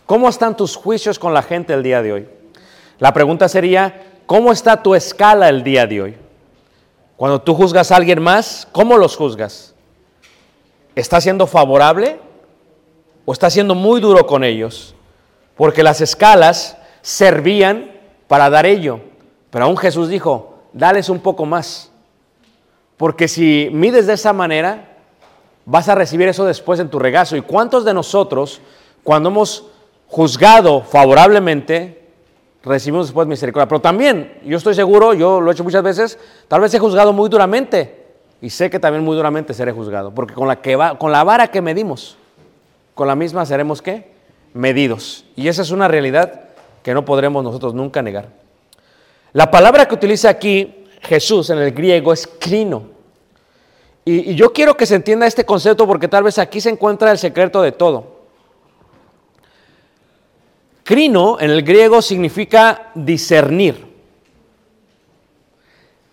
¿Cómo 0.07 0.27
están 0.31 0.57
tus 0.57 0.75
juicios 0.75 1.19
con 1.19 1.35
la 1.35 1.43
gente 1.43 1.75
el 1.75 1.83
día 1.83 2.01
de 2.01 2.13
hoy? 2.15 2.36
La 2.99 3.13
pregunta 3.13 3.49
sería, 3.49 4.03
¿cómo 4.27 4.53
está 4.53 4.83
tu 4.83 4.95
escala 4.95 5.49
el 5.49 5.63
día 5.63 5.87
de 5.87 6.03
hoy? 6.03 6.17
Cuando 7.17 7.41
tú 7.41 7.55
juzgas 7.55 7.91
a 7.93 7.97
alguien 7.97 8.23
más, 8.23 8.67
¿cómo 8.73 8.97
los 8.97 9.17
juzgas? 9.17 9.75
¿Está 10.95 11.21
siendo 11.21 11.47
favorable 11.47 12.19
o 13.25 13.33
está 13.33 13.51
siendo 13.51 13.75
muy 13.75 14.01
duro 14.01 14.27
con 14.27 14.45
ellos? 14.45 14.95
Porque 15.57 15.83
las 15.83 16.01
escalas 16.01 16.77
servían 17.03 17.91
para 18.29 18.51
dar 18.51 18.67
ello. 18.67 19.01
Pero 19.51 19.67
aún 19.67 19.77
Jesús 19.77 20.09
dijo, 20.09 20.59
dales 20.73 21.09
un 21.09 21.21
poco 21.21 21.47
más. 21.47 21.91
Porque 22.97 23.29
si 23.29 23.69
mides 23.73 24.07
de 24.07 24.15
esa 24.15 24.33
manera, 24.33 24.97
vas 25.67 25.89
a 25.89 25.95
recibir 25.95 26.29
eso 26.29 26.45
después 26.47 26.81
en 26.81 26.89
tu 26.89 26.99
regazo. 26.99 27.37
¿Y 27.37 27.43
cuántos 27.43 27.85
de 27.85 27.95
nosotros, 27.95 28.61
cuando 29.03 29.29
hemos 29.29 29.67
juzgado 30.09 30.83
favorablemente, 30.83 32.06
recibimos 32.67 33.07
después 33.07 33.27
misericordia. 33.27 33.69
Pero 33.69 33.81
también, 33.81 34.39
yo 34.45 34.59
estoy 34.59 34.75
seguro, 34.75 35.15
yo 35.15 35.41
lo 35.41 35.51
he 35.51 35.55
hecho 35.55 35.65
muchas 35.65 35.83
veces, 35.83 36.19
tal 36.49 36.61
vez 36.61 36.75
he 36.75 36.79
juzgado 36.79 37.13
muy 37.13 37.31
duramente. 37.31 38.05
Y 38.43 38.51
sé 38.51 38.69
que 38.69 38.79
también 38.79 39.03
muy 39.03 39.17
duramente 39.17 39.55
seré 39.55 39.73
juzgado. 39.73 40.13
Porque 40.13 40.35
con 40.35 40.49
la, 40.49 40.61
que 40.61 40.77
va, 40.77 40.99
con 40.99 41.11
la 41.11 41.25
vara 41.25 41.49
que 41.49 41.63
medimos, 41.63 42.19
con 42.95 43.07
la 43.07 43.15
misma 43.15 43.47
seremos 43.47 43.81
qué? 43.81 44.11
Medidos. 44.53 45.25
Y 45.37 45.49
esa 45.49 45.63
es 45.63 45.71
una 45.71 45.89
realidad 45.89 46.41
que 46.83 46.93
no 46.93 47.05
podremos 47.05 47.43
nosotros 47.43 47.73
nunca 47.73 48.03
negar. 48.03 48.29
La 49.33 49.51
palabra 49.51 49.87
que 49.87 49.95
utiliza 49.95 50.29
aquí 50.29 50.85
Jesús 51.03 51.51
en 51.51 51.59
el 51.59 51.73
griego 51.73 52.13
es 52.13 52.27
crino. 52.27 52.85
Y, 54.05 54.33
y 54.33 54.35
yo 54.35 54.53
quiero 54.53 54.77
que 54.77 54.87
se 54.87 54.95
entienda 54.95 55.27
este 55.27 55.45
concepto 55.45 55.87
porque 55.87 56.09
tal 56.09 56.25
vez 56.25 56.39
aquí 56.39 56.61
se 56.61 56.71
encuentra 56.71 57.11
el 57.11 57.19
secreto 57.19 57.63
de 57.63 57.73
todo. 57.73 58.16
Crino 60.87 61.41
en 61.41 61.51
el 61.51 61.63
griego 61.63 62.01
significa 62.01 62.93
discernir. 62.95 63.85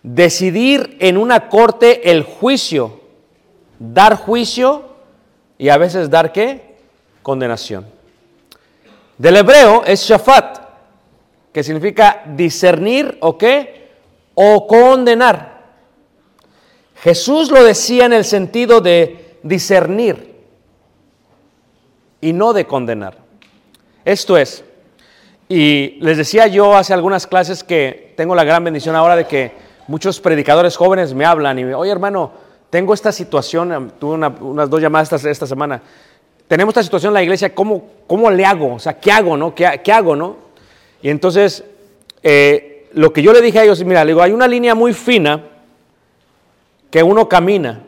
Decidir 0.02 0.98
en 1.00 1.18
una 1.18 1.48
corte 1.48 2.10
el 2.10 2.24
juicio, 2.24 3.00
dar 3.78 4.16
juicio 4.16 4.82
y 5.60 5.70
a 5.70 5.78
veces 5.78 6.10
dar 6.10 6.32
qué? 6.32 6.76
Condenación. 7.22 7.86
Del 9.20 9.38
hebreo 9.38 9.84
es 9.86 10.02
shafat, 10.02 10.58
que 11.54 11.64
significa 11.64 12.24
discernir 12.36 13.20
o 13.22 13.38
qué? 13.38 13.92
O 14.34 14.66
condenar. 14.66 15.62
Jesús 16.96 17.52
lo 17.52 17.64
decía 17.64 18.06
en 18.06 18.14
el 18.14 18.26
sentido 18.26 18.82
de 18.82 19.38
discernir 19.44 20.34
y 22.22 22.34
no 22.34 22.54
de 22.54 22.66
condenar. 22.66 23.23
Esto 24.06 24.38
es, 24.38 24.64
y 25.48 25.98
les 26.02 26.18
decía 26.18 26.48
yo 26.48 26.76
hace 26.76 26.94
algunas 26.94 27.28
clases 27.28 27.64
que 27.64 28.14
tengo 28.18 28.36
la 28.36 28.44
gran 28.44 28.64
bendición 28.64 28.96
ahora 28.96 29.16
de 29.16 29.26
que 29.28 29.52
muchos 29.88 30.20
predicadores 30.20 30.76
jóvenes 30.78 31.14
me 31.14 31.26
hablan 31.26 31.60
y 31.60 31.64
me, 31.64 31.76
oye 31.76 31.92
hermano, 31.92 32.32
tengo 32.70 32.94
esta 32.94 33.12
situación, 33.12 33.94
tuve 34.00 34.16
una- 34.16 34.30
unas 34.42 34.70
dos 34.70 34.82
llamadas 34.82 35.12
esta, 35.14 35.30
esta 35.30 35.48
semana, 35.48 35.82
tenemos 36.48 36.72
esta 36.74 36.84
situación 36.84 37.12
en 37.12 37.16
la 37.16 37.24
iglesia, 37.24 37.54
¿cómo, 37.56 37.88
cómo 38.08 38.30
le 38.32 38.46
hago? 38.46 38.76
O 38.76 38.80
sea, 38.80 39.00
¿qué 39.00 39.12
hago, 39.12 39.38
no? 39.38 39.56
¿Qué, 39.56 39.80
qué 39.84 39.92
hago, 39.92 40.16
no? 40.16 40.38
Y 41.02 41.10
entonces, 41.10 41.64
eh, 42.22 42.90
lo 42.94 43.12
que 43.14 43.22
yo 43.22 43.32
le 43.34 43.42
dije 43.42 43.60
a 43.60 43.64
ellos, 43.64 43.84
mira, 43.84 44.04
le 44.04 44.12
digo, 44.12 44.22
hay 44.22 44.32
una 44.32 44.48
línea 44.48 44.76
muy 44.76 44.94
fina 44.94 45.44
que 46.92 47.02
uno 47.04 47.28
camina. 47.30 47.82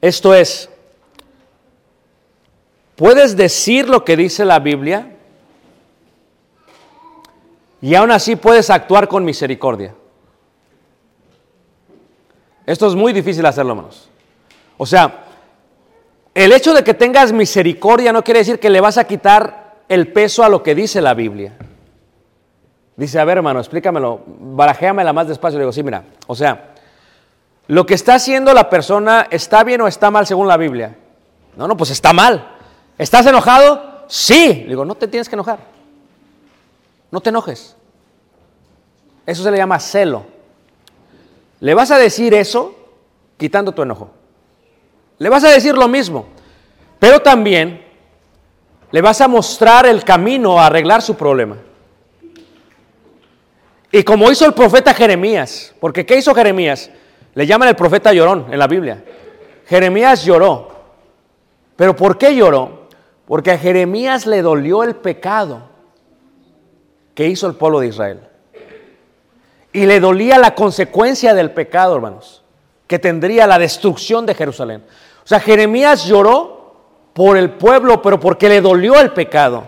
Esto 0.00 0.34
es, 0.34 0.68
puedes 2.96 3.36
decir 3.36 3.88
lo 3.88 4.04
que 4.04 4.16
dice 4.16 4.44
la 4.44 4.58
Biblia 4.58 5.12
y 7.80 7.94
aún 7.94 8.10
así 8.10 8.36
puedes 8.36 8.70
actuar 8.70 9.06
con 9.06 9.24
misericordia. 9.24 9.94
Esto 12.64 12.88
es 12.88 12.94
muy 12.96 13.12
difícil 13.12 13.46
hacerlo, 13.46 13.72
hermanos. 13.72 14.08
O 14.76 14.86
sea, 14.86 15.24
el 16.34 16.52
hecho 16.52 16.74
de 16.74 16.82
que 16.82 16.94
tengas 16.94 17.32
misericordia 17.32 18.12
no 18.12 18.24
quiere 18.24 18.40
decir 18.40 18.58
que 18.58 18.70
le 18.70 18.80
vas 18.80 18.98
a 18.98 19.04
quitar 19.04 19.76
el 19.88 20.12
peso 20.12 20.42
a 20.42 20.48
lo 20.48 20.62
que 20.62 20.74
dice 20.74 21.00
la 21.00 21.14
Biblia. 21.14 21.56
Dice, 22.96 23.20
a 23.20 23.24
ver, 23.24 23.38
hermano, 23.38 23.60
explícamelo, 23.60 24.22
barajéamela 24.26 25.12
más 25.12 25.28
despacio. 25.28 25.58
Le 25.58 25.64
digo, 25.64 25.72
sí, 25.72 25.82
mira, 25.82 26.04
o 26.26 26.34
sea, 26.34 26.72
lo 27.68 27.86
que 27.86 27.94
está 27.94 28.14
haciendo 28.14 28.52
la 28.54 28.68
persona 28.68 29.28
está 29.30 29.62
bien 29.62 29.80
o 29.82 29.86
está 29.86 30.10
mal 30.10 30.26
según 30.26 30.48
la 30.48 30.56
Biblia. 30.56 30.96
No, 31.56 31.68
no, 31.68 31.76
pues 31.76 31.90
está 31.90 32.12
mal. 32.12 32.55
¿Estás 32.98 33.26
enojado? 33.26 34.04
Sí. 34.08 34.62
Le 34.62 34.68
digo, 34.68 34.84
no 34.84 34.94
te 34.94 35.08
tienes 35.08 35.28
que 35.28 35.36
enojar. 35.36 35.58
No 37.10 37.20
te 37.20 37.30
enojes. 37.30 37.76
Eso 39.26 39.42
se 39.42 39.50
le 39.50 39.56
llama 39.56 39.78
celo. 39.80 40.24
Le 41.60 41.74
vas 41.74 41.90
a 41.90 41.98
decir 41.98 42.34
eso 42.34 42.74
quitando 43.36 43.72
tu 43.72 43.82
enojo. 43.82 44.10
Le 45.18 45.28
vas 45.28 45.44
a 45.44 45.50
decir 45.50 45.74
lo 45.76 45.88
mismo, 45.88 46.26
pero 46.98 47.20
también 47.20 47.82
le 48.90 49.00
vas 49.00 49.20
a 49.20 49.28
mostrar 49.28 49.86
el 49.86 50.04
camino 50.04 50.60
a 50.60 50.66
arreglar 50.66 51.02
su 51.02 51.14
problema. 51.14 51.56
Y 53.90 54.02
como 54.02 54.30
hizo 54.30 54.44
el 54.44 54.52
profeta 54.52 54.92
Jeremías, 54.92 55.74
porque 55.80 56.04
¿qué 56.04 56.18
hizo 56.18 56.34
Jeremías? 56.34 56.90
Le 57.34 57.46
llaman 57.46 57.68
el 57.68 57.76
profeta 57.76 58.12
llorón 58.12 58.46
en 58.50 58.58
la 58.58 58.66
Biblia. 58.66 59.02
Jeremías 59.66 60.24
lloró. 60.24 60.68
¿Pero 61.76 61.96
por 61.96 62.18
qué 62.18 62.34
lloró? 62.34 62.85
Porque 63.26 63.50
a 63.50 63.58
Jeremías 63.58 64.26
le 64.26 64.42
dolió 64.42 64.82
el 64.82 64.96
pecado 64.96 65.62
que 67.14 67.26
hizo 67.26 67.46
el 67.46 67.54
pueblo 67.54 67.80
de 67.80 67.88
Israel. 67.88 68.20
Y 69.72 69.86
le 69.86 70.00
dolía 70.00 70.38
la 70.38 70.54
consecuencia 70.54 71.34
del 71.34 71.50
pecado, 71.50 71.96
hermanos, 71.96 72.42
que 72.86 72.98
tendría 72.98 73.46
la 73.46 73.58
destrucción 73.58 74.26
de 74.26 74.34
Jerusalén. 74.34 74.82
O 75.24 75.26
sea, 75.26 75.40
Jeremías 75.40 76.04
lloró 76.04 76.76
por 77.12 77.36
el 77.36 77.50
pueblo, 77.50 78.00
pero 78.00 78.20
porque 78.20 78.48
le 78.48 78.60
dolió 78.60 79.00
el 79.00 79.12
pecado. 79.12 79.64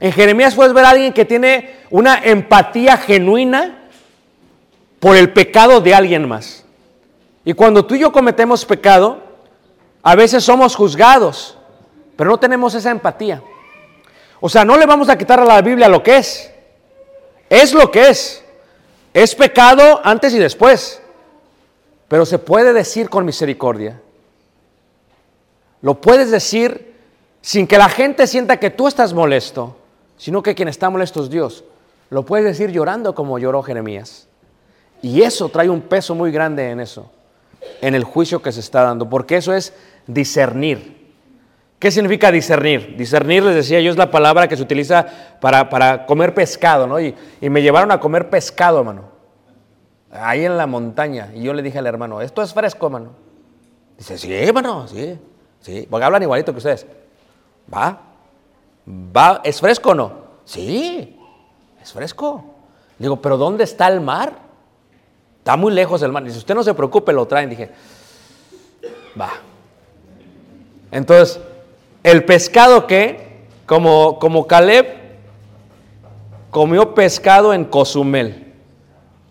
En 0.00 0.12
Jeremías 0.12 0.54
puedes 0.54 0.72
ver 0.72 0.84
a 0.84 0.90
alguien 0.90 1.12
que 1.12 1.24
tiene 1.24 1.76
una 1.90 2.18
empatía 2.24 2.96
genuina 2.96 3.88
por 4.98 5.16
el 5.16 5.32
pecado 5.32 5.80
de 5.80 5.94
alguien 5.94 6.28
más. 6.28 6.64
Y 7.44 7.52
cuando 7.52 7.84
tú 7.84 7.94
y 7.96 7.98
yo 7.98 8.12
cometemos 8.12 8.64
pecado, 8.64 9.20
a 10.02 10.14
veces 10.14 10.44
somos 10.44 10.76
juzgados, 10.76 11.58
pero 12.22 12.30
no 12.30 12.38
tenemos 12.38 12.72
esa 12.76 12.92
empatía. 12.92 13.42
O 14.40 14.48
sea, 14.48 14.64
no 14.64 14.76
le 14.76 14.86
vamos 14.86 15.08
a 15.08 15.18
quitar 15.18 15.40
a 15.40 15.44
la 15.44 15.60
Biblia 15.60 15.88
lo 15.88 16.04
que 16.04 16.18
es. 16.18 16.52
Es 17.50 17.74
lo 17.74 17.90
que 17.90 18.10
es. 18.10 18.44
Es 19.12 19.34
pecado 19.34 20.00
antes 20.04 20.32
y 20.32 20.38
después. 20.38 21.02
Pero 22.06 22.24
se 22.24 22.38
puede 22.38 22.72
decir 22.72 23.10
con 23.10 23.24
misericordia. 23.24 24.00
Lo 25.80 26.00
puedes 26.00 26.30
decir 26.30 26.94
sin 27.40 27.66
que 27.66 27.76
la 27.76 27.88
gente 27.88 28.28
sienta 28.28 28.60
que 28.60 28.70
tú 28.70 28.86
estás 28.86 29.12
molesto, 29.12 29.76
sino 30.16 30.44
que 30.44 30.54
quien 30.54 30.68
está 30.68 30.90
molesto 30.90 31.24
es 31.24 31.28
Dios. 31.28 31.64
Lo 32.08 32.24
puedes 32.24 32.46
decir 32.46 32.70
llorando 32.70 33.16
como 33.16 33.40
lloró 33.40 33.64
Jeremías. 33.64 34.28
Y 35.02 35.22
eso 35.22 35.48
trae 35.48 35.68
un 35.68 35.80
peso 35.80 36.14
muy 36.14 36.30
grande 36.30 36.70
en 36.70 36.78
eso, 36.78 37.10
en 37.80 37.96
el 37.96 38.04
juicio 38.04 38.40
que 38.40 38.52
se 38.52 38.60
está 38.60 38.84
dando, 38.84 39.10
porque 39.10 39.38
eso 39.38 39.52
es 39.52 39.72
discernir. 40.06 41.01
¿Qué 41.82 41.90
significa 41.90 42.30
discernir? 42.30 42.94
Discernir, 42.96 43.42
les 43.42 43.56
decía 43.56 43.80
yo, 43.80 43.90
es 43.90 43.96
la 43.96 44.08
palabra 44.08 44.46
que 44.46 44.56
se 44.56 44.62
utiliza 44.62 45.04
para, 45.40 45.68
para 45.68 46.06
comer 46.06 46.32
pescado, 46.32 46.86
¿no? 46.86 47.00
Y, 47.00 47.12
me 47.40 47.60
llevaron 47.60 47.90
a 47.90 47.98
comer 47.98 48.30
pescado, 48.30 48.78
hermano, 48.78 49.06
ahí 50.12 50.44
en 50.44 50.56
la 50.56 50.68
montaña. 50.68 51.32
Y 51.34 51.42
yo 51.42 51.52
le 51.52 51.60
dije 51.60 51.80
al 51.80 51.86
hermano, 51.88 52.20
esto 52.20 52.40
es 52.40 52.54
fresco, 52.54 52.86
hermano. 52.86 53.10
Dice, 53.98 54.16
sí, 54.16 54.32
hermano, 54.32 54.86
sí, 54.86 55.18
sí, 55.58 55.88
porque 55.90 56.04
hablan 56.04 56.22
igualito 56.22 56.52
que 56.52 56.58
ustedes. 56.58 56.86
¿Va? 57.74 58.00
¿Va? 58.86 59.40
¿Es 59.42 59.58
fresco 59.60 59.90
o 59.90 59.94
no? 59.96 60.12
Sí, 60.44 61.18
es 61.82 61.92
fresco. 61.92 62.44
Digo, 62.96 63.20
pero 63.20 63.36
¿dónde 63.36 63.64
está 63.64 63.88
el 63.88 64.00
mar? 64.00 64.34
Está 65.38 65.56
muy 65.56 65.72
lejos 65.72 66.00
el 66.02 66.12
mar. 66.12 66.22
Dice, 66.22 66.38
usted 66.38 66.54
no 66.54 66.62
se 66.62 66.74
preocupe, 66.74 67.12
lo 67.12 67.26
traen. 67.26 67.50
Dije, 67.50 67.72
va. 69.20 69.30
Entonces, 70.92 71.40
el 72.02 72.24
pescado 72.24 72.86
que, 72.86 73.46
como, 73.66 74.18
como 74.18 74.46
Caleb, 74.46 74.86
comió 76.50 76.94
pescado 76.94 77.54
en 77.54 77.64
Cozumel. 77.64 78.52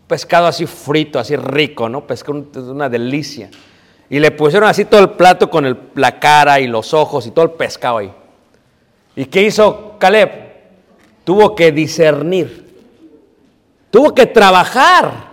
Pescado 0.08 0.48
así 0.48 0.66
frito, 0.66 1.20
así 1.20 1.36
rico, 1.36 1.88
¿no? 1.88 2.06
Pescado 2.06 2.46
es 2.52 2.58
una 2.64 2.90
delicia. 2.90 3.50
Y 4.10 4.20
le 4.20 4.32
pusieron 4.32 4.68
así 4.68 4.84
todo 4.86 5.00
el 5.02 5.12
plato 5.12 5.50
con 5.50 5.66
el- 5.66 5.78
la 5.96 6.20
cara 6.20 6.60
y 6.60 6.68
los 6.68 6.94
ojos 6.94 7.26
y 7.28 7.32
todo 7.32 7.46
el 7.46 7.52
pescado 7.52 8.00
ahí. 8.00 8.12
¿Y 9.16 9.26
qué 9.26 9.44
hizo 9.44 9.96
Caleb? 10.00 10.30
Tuvo 11.24 11.56
que 11.56 11.72
discernir. 11.72 12.70
Tuvo 13.90 14.14
que 14.14 14.26
trabajar. 14.26 15.32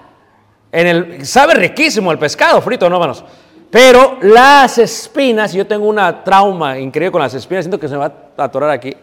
En 0.70 0.86
el, 0.86 1.26
sabe 1.26 1.54
riquísimo 1.54 2.12
el 2.12 2.18
pescado 2.18 2.60
frito, 2.60 2.88
¿no, 2.88 2.96
hermanos? 2.96 3.24
Pero 3.70 4.18
las 4.22 4.78
espinas, 4.78 5.52
yo 5.52 5.66
tengo 5.66 5.86
una 5.86 6.24
trauma 6.24 6.78
increíble 6.78 7.12
con 7.12 7.20
las 7.20 7.34
espinas, 7.34 7.64
siento 7.64 7.78
que 7.78 7.86
se 7.88 7.94
me 7.94 8.00
va 8.00 8.12
a 8.36 8.44
atorar 8.44 8.70
aquí. 8.70 8.94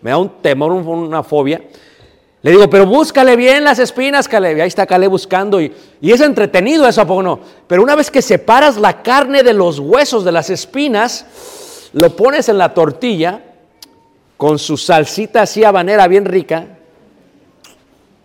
Me 0.00 0.10
da 0.10 0.16
un 0.18 0.40
temor, 0.40 0.72
un- 0.72 0.86
una 0.86 1.22
fobia. 1.22 1.60
Le 2.42 2.50
digo, 2.52 2.70
pero 2.70 2.86
búscale 2.86 3.34
bien 3.36 3.64
las 3.64 3.78
espinas, 3.78 4.28
Caleb. 4.28 4.56
Y 4.58 4.60
ahí 4.60 4.68
está 4.68 4.86
Caleb 4.86 5.10
buscando. 5.10 5.60
Y, 5.60 5.74
y 6.00 6.12
es 6.12 6.20
entretenido 6.20 6.86
eso, 6.86 7.00
¿a 7.00 7.06
poco 7.06 7.22
no? 7.22 7.40
Pero 7.66 7.82
una 7.82 7.94
vez 7.96 8.10
que 8.10 8.22
separas 8.22 8.76
la 8.76 9.02
carne 9.02 9.42
de 9.42 9.52
los 9.52 9.78
huesos 9.80 10.24
de 10.24 10.32
las 10.32 10.48
espinas, 10.48 11.88
lo 11.92 12.14
pones 12.14 12.48
en 12.48 12.56
la 12.58 12.72
tortilla 12.72 13.40
con 14.36 14.58
su 14.58 14.76
salsita 14.76 15.42
así 15.42 15.64
habanera 15.64 16.06
bien 16.08 16.24
rica. 16.24 16.66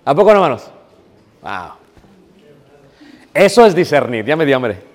¿A 0.06 0.14
poco 0.14 0.30
no, 0.34 0.36
hermanos? 0.44 0.64
Wow. 1.42 1.72
Eso 3.34 3.66
es 3.66 3.74
discernir, 3.74 4.26
ya 4.26 4.36
me 4.36 4.46
dio 4.46 4.56
hambre. 4.58 4.91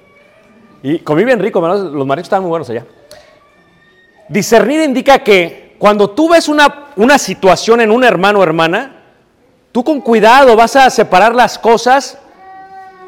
Y 0.89 1.01
comí 1.01 1.25
bien 1.25 1.41
rico, 1.41 1.61
los 1.61 2.07
mariscos 2.07 2.27
estaban 2.27 2.45
muy 2.45 2.51
buenos 2.51 2.71
allá. 2.71 2.85
Discernir 4.29 4.83
indica 4.83 5.19
que 5.19 5.75
cuando 5.81 6.11
tú 6.11 6.29
ves 6.29 6.47
una, 6.47 6.93
una 6.95 7.19
situación 7.19 7.81
en 7.81 7.91
un 7.91 8.05
hermano 8.05 8.39
o 8.39 8.43
hermana, 8.45 9.03
tú 9.73 9.83
con 9.83 10.01
cuidado 10.01 10.55
vas 10.55 10.77
a 10.77 10.89
separar 10.89 11.35
las 11.35 11.59
cosas. 11.59 12.21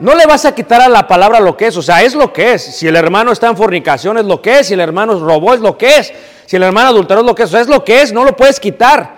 No 0.00 0.16
le 0.16 0.26
vas 0.26 0.44
a 0.44 0.56
quitar 0.56 0.80
a 0.80 0.88
la 0.88 1.06
palabra 1.06 1.38
lo 1.38 1.56
que 1.56 1.68
es, 1.68 1.76
o 1.76 1.82
sea, 1.82 2.02
es 2.02 2.16
lo 2.16 2.32
que 2.32 2.54
es. 2.54 2.64
Si 2.64 2.88
el 2.88 2.96
hermano 2.96 3.30
está 3.30 3.46
en 3.46 3.56
fornicación 3.56 4.18
es 4.18 4.24
lo 4.24 4.42
que 4.42 4.58
es, 4.58 4.66
si 4.66 4.74
el 4.74 4.80
hermano 4.80 5.16
robó 5.20 5.54
es 5.54 5.60
lo 5.60 5.78
que 5.78 5.98
es, 5.98 6.12
si 6.46 6.56
el 6.56 6.64
hermano 6.64 6.88
adulteró 6.88 7.20
es 7.20 7.26
lo 7.26 7.34
que 7.36 7.44
es, 7.44 7.48
o 7.48 7.52
sea, 7.52 7.60
es 7.60 7.68
lo 7.68 7.84
que 7.84 8.02
es, 8.02 8.12
no 8.12 8.24
lo 8.24 8.34
puedes 8.34 8.58
quitar. 8.58 9.14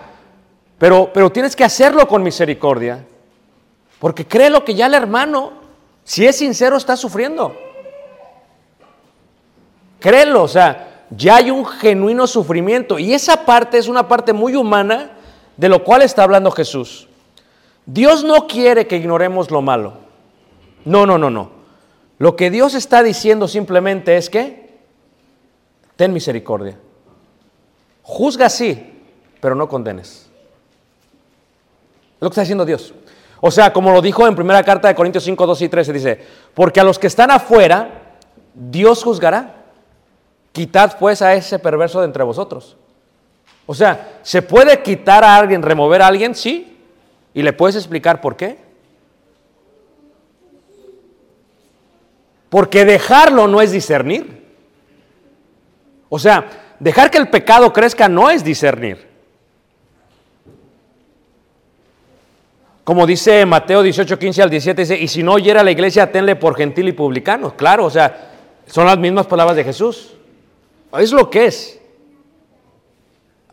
Pero, 0.76 1.10
pero 1.14 1.32
tienes 1.32 1.56
que 1.56 1.64
hacerlo 1.64 2.06
con 2.06 2.22
misericordia, 2.22 3.06
porque 3.98 4.26
cree 4.26 4.50
lo 4.50 4.66
que 4.66 4.74
ya 4.74 4.84
el 4.84 4.92
hermano, 4.92 5.50
si 6.04 6.26
es 6.26 6.36
sincero, 6.36 6.76
está 6.76 6.94
sufriendo. 6.94 7.69
Créelo, 10.00 10.42
o 10.42 10.48
sea, 10.48 11.04
ya 11.10 11.36
hay 11.36 11.50
un 11.50 11.64
genuino 11.66 12.26
sufrimiento 12.26 12.98
y 12.98 13.12
esa 13.14 13.44
parte 13.44 13.78
es 13.78 13.86
una 13.86 14.08
parte 14.08 14.32
muy 14.32 14.56
humana 14.56 15.12
de 15.56 15.68
lo 15.68 15.84
cual 15.84 16.02
está 16.02 16.22
hablando 16.22 16.50
Jesús. 16.50 17.06
Dios 17.86 18.24
no 18.24 18.46
quiere 18.46 18.86
que 18.86 18.96
ignoremos 18.96 19.50
lo 19.50 19.62
malo. 19.62 19.94
No, 20.84 21.06
no, 21.06 21.18
no, 21.18 21.28
no. 21.30 21.50
Lo 22.18 22.36
que 22.36 22.50
Dios 22.50 22.74
está 22.74 23.02
diciendo 23.02 23.46
simplemente 23.48 24.16
es 24.16 24.30
que 24.30 24.78
ten 25.96 26.12
misericordia. 26.12 26.78
Juzga 28.02 28.48
sí, 28.48 29.02
pero 29.40 29.54
no 29.54 29.68
condenes. 29.68 30.30
Es 32.14 32.20
lo 32.20 32.28
que 32.28 32.32
está 32.32 32.42
diciendo 32.42 32.64
Dios. 32.64 32.94
O 33.40 33.50
sea, 33.50 33.72
como 33.72 33.90
lo 33.90 34.02
dijo 34.02 34.26
en 34.26 34.34
primera 34.34 34.62
carta 34.62 34.88
de 34.88 34.94
Corintios 34.94 35.24
5, 35.24 35.46
2 35.46 35.62
y 35.62 35.68
13, 35.68 35.92
dice, 35.92 36.26
porque 36.54 36.80
a 36.80 36.84
los 36.84 36.98
que 36.98 37.06
están 37.06 37.30
afuera, 37.30 38.16
Dios 38.54 39.02
juzgará. 39.02 39.59
Quitad 40.52 40.98
pues 40.98 41.22
a 41.22 41.34
ese 41.34 41.58
perverso 41.58 42.00
de 42.00 42.06
entre 42.06 42.24
vosotros. 42.24 42.76
O 43.66 43.74
sea, 43.74 44.18
¿se 44.22 44.42
puede 44.42 44.82
quitar 44.82 45.22
a 45.22 45.36
alguien, 45.36 45.62
remover 45.62 46.02
a 46.02 46.08
alguien? 46.08 46.34
Sí. 46.34 46.76
¿Y 47.32 47.42
le 47.42 47.52
puedes 47.52 47.76
explicar 47.76 48.20
por 48.20 48.36
qué? 48.36 48.58
Porque 52.48 52.84
dejarlo 52.84 53.46
no 53.46 53.60
es 53.60 53.70
discernir. 53.70 54.44
O 56.08 56.18
sea, 56.18 56.74
dejar 56.80 57.10
que 57.10 57.18
el 57.18 57.28
pecado 57.28 57.72
crezca 57.72 58.08
no 58.08 58.28
es 58.28 58.42
discernir. 58.42 59.08
Como 62.82 63.06
dice 63.06 63.46
Mateo 63.46 63.84
18, 63.84 64.18
15 64.18 64.42
al 64.42 64.50
17, 64.50 64.82
dice, 64.82 64.98
y 64.98 65.06
si 65.06 65.22
no 65.22 65.34
oyera 65.34 65.62
la 65.62 65.70
iglesia, 65.70 66.10
tenle 66.10 66.34
por 66.34 66.56
gentil 66.56 66.88
y 66.88 66.92
publicano. 66.92 67.54
Claro, 67.54 67.84
o 67.84 67.90
sea, 67.90 68.32
son 68.66 68.86
las 68.86 68.98
mismas 68.98 69.28
palabras 69.28 69.56
de 69.56 69.62
Jesús. 69.62 70.16
Es 70.98 71.12
lo 71.12 71.30
que 71.30 71.46
es. 71.46 71.80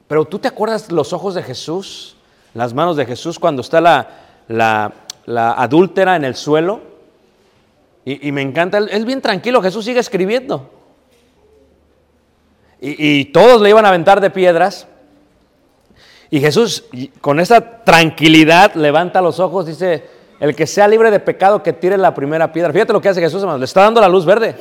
Pero 0.07 0.25
tú 0.25 0.39
te 0.39 0.47
acuerdas 0.47 0.91
los 0.91 1.13
ojos 1.13 1.35
de 1.35 1.43
Jesús, 1.43 2.15
las 2.53 2.73
manos 2.73 2.95
de 2.97 3.05
Jesús 3.05 3.37
cuando 3.37 3.61
está 3.61 3.81
la, 3.81 4.09
la, 4.47 4.93
la 5.25 5.51
adúltera 5.53 6.15
en 6.15 6.23
el 6.23 6.35
suelo. 6.35 6.81
Y, 8.05 8.29
y 8.29 8.31
me 8.31 8.41
encanta, 8.41 8.77
él, 8.77 9.05
bien 9.05 9.21
tranquilo, 9.21 9.61
Jesús 9.61 9.83
sigue 9.83 9.99
escribiendo. 9.99 10.71
Y, 12.79 13.19
y 13.19 13.25
todos 13.25 13.61
le 13.61 13.69
iban 13.69 13.85
a 13.85 13.89
aventar 13.89 14.21
de 14.21 14.29
piedras. 14.29 14.87
Y 16.29 16.39
Jesús, 16.39 16.85
con 17.21 17.39
esa 17.39 17.83
tranquilidad, 17.83 18.75
levanta 18.75 19.21
los 19.21 19.39
ojos, 19.39 19.65
dice, 19.65 20.05
el 20.39 20.55
que 20.55 20.67
sea 20.67 20.87
libre 20.87 21.11
de 21.11 21.19
pecado, 21.19 21.63
que 21.63 21.73
tire 21.73 21.97
la 21.97 22.13
primera 22.13 22.51
piedra. 22.51 22.71
Fíjate 22.71 22.93
lo 22.93 23.01
que 23.01 23.09
hace 23.09 23.21
Jesús, 23.21 23.41
hermano, 23.41 23.59
le 23.59 23.65
está 23.65 23.81
dando 23.81 24.01
la 24.01 24.09
luz 24.09 24.25
verde. 24.25 24.55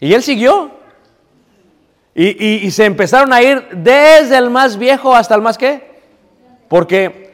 Y 0.00 0.12
él 0.12 0.22
siguió. 0.22 0.77
Y, 2.20 2.68
se 2.72 2.84
empezaron 2.84 3.32
a 3.32 3.40
ir 3.40 3.68
desde 3.70 4.36
el 4.36 4.50
más 4.50 4.76
viejo 4.76 5.14
hasta 5.14 5.36
el 5.36 5.40
más 5.40 5.56
qué. 5.56 6.00
Porque 6.66 7.32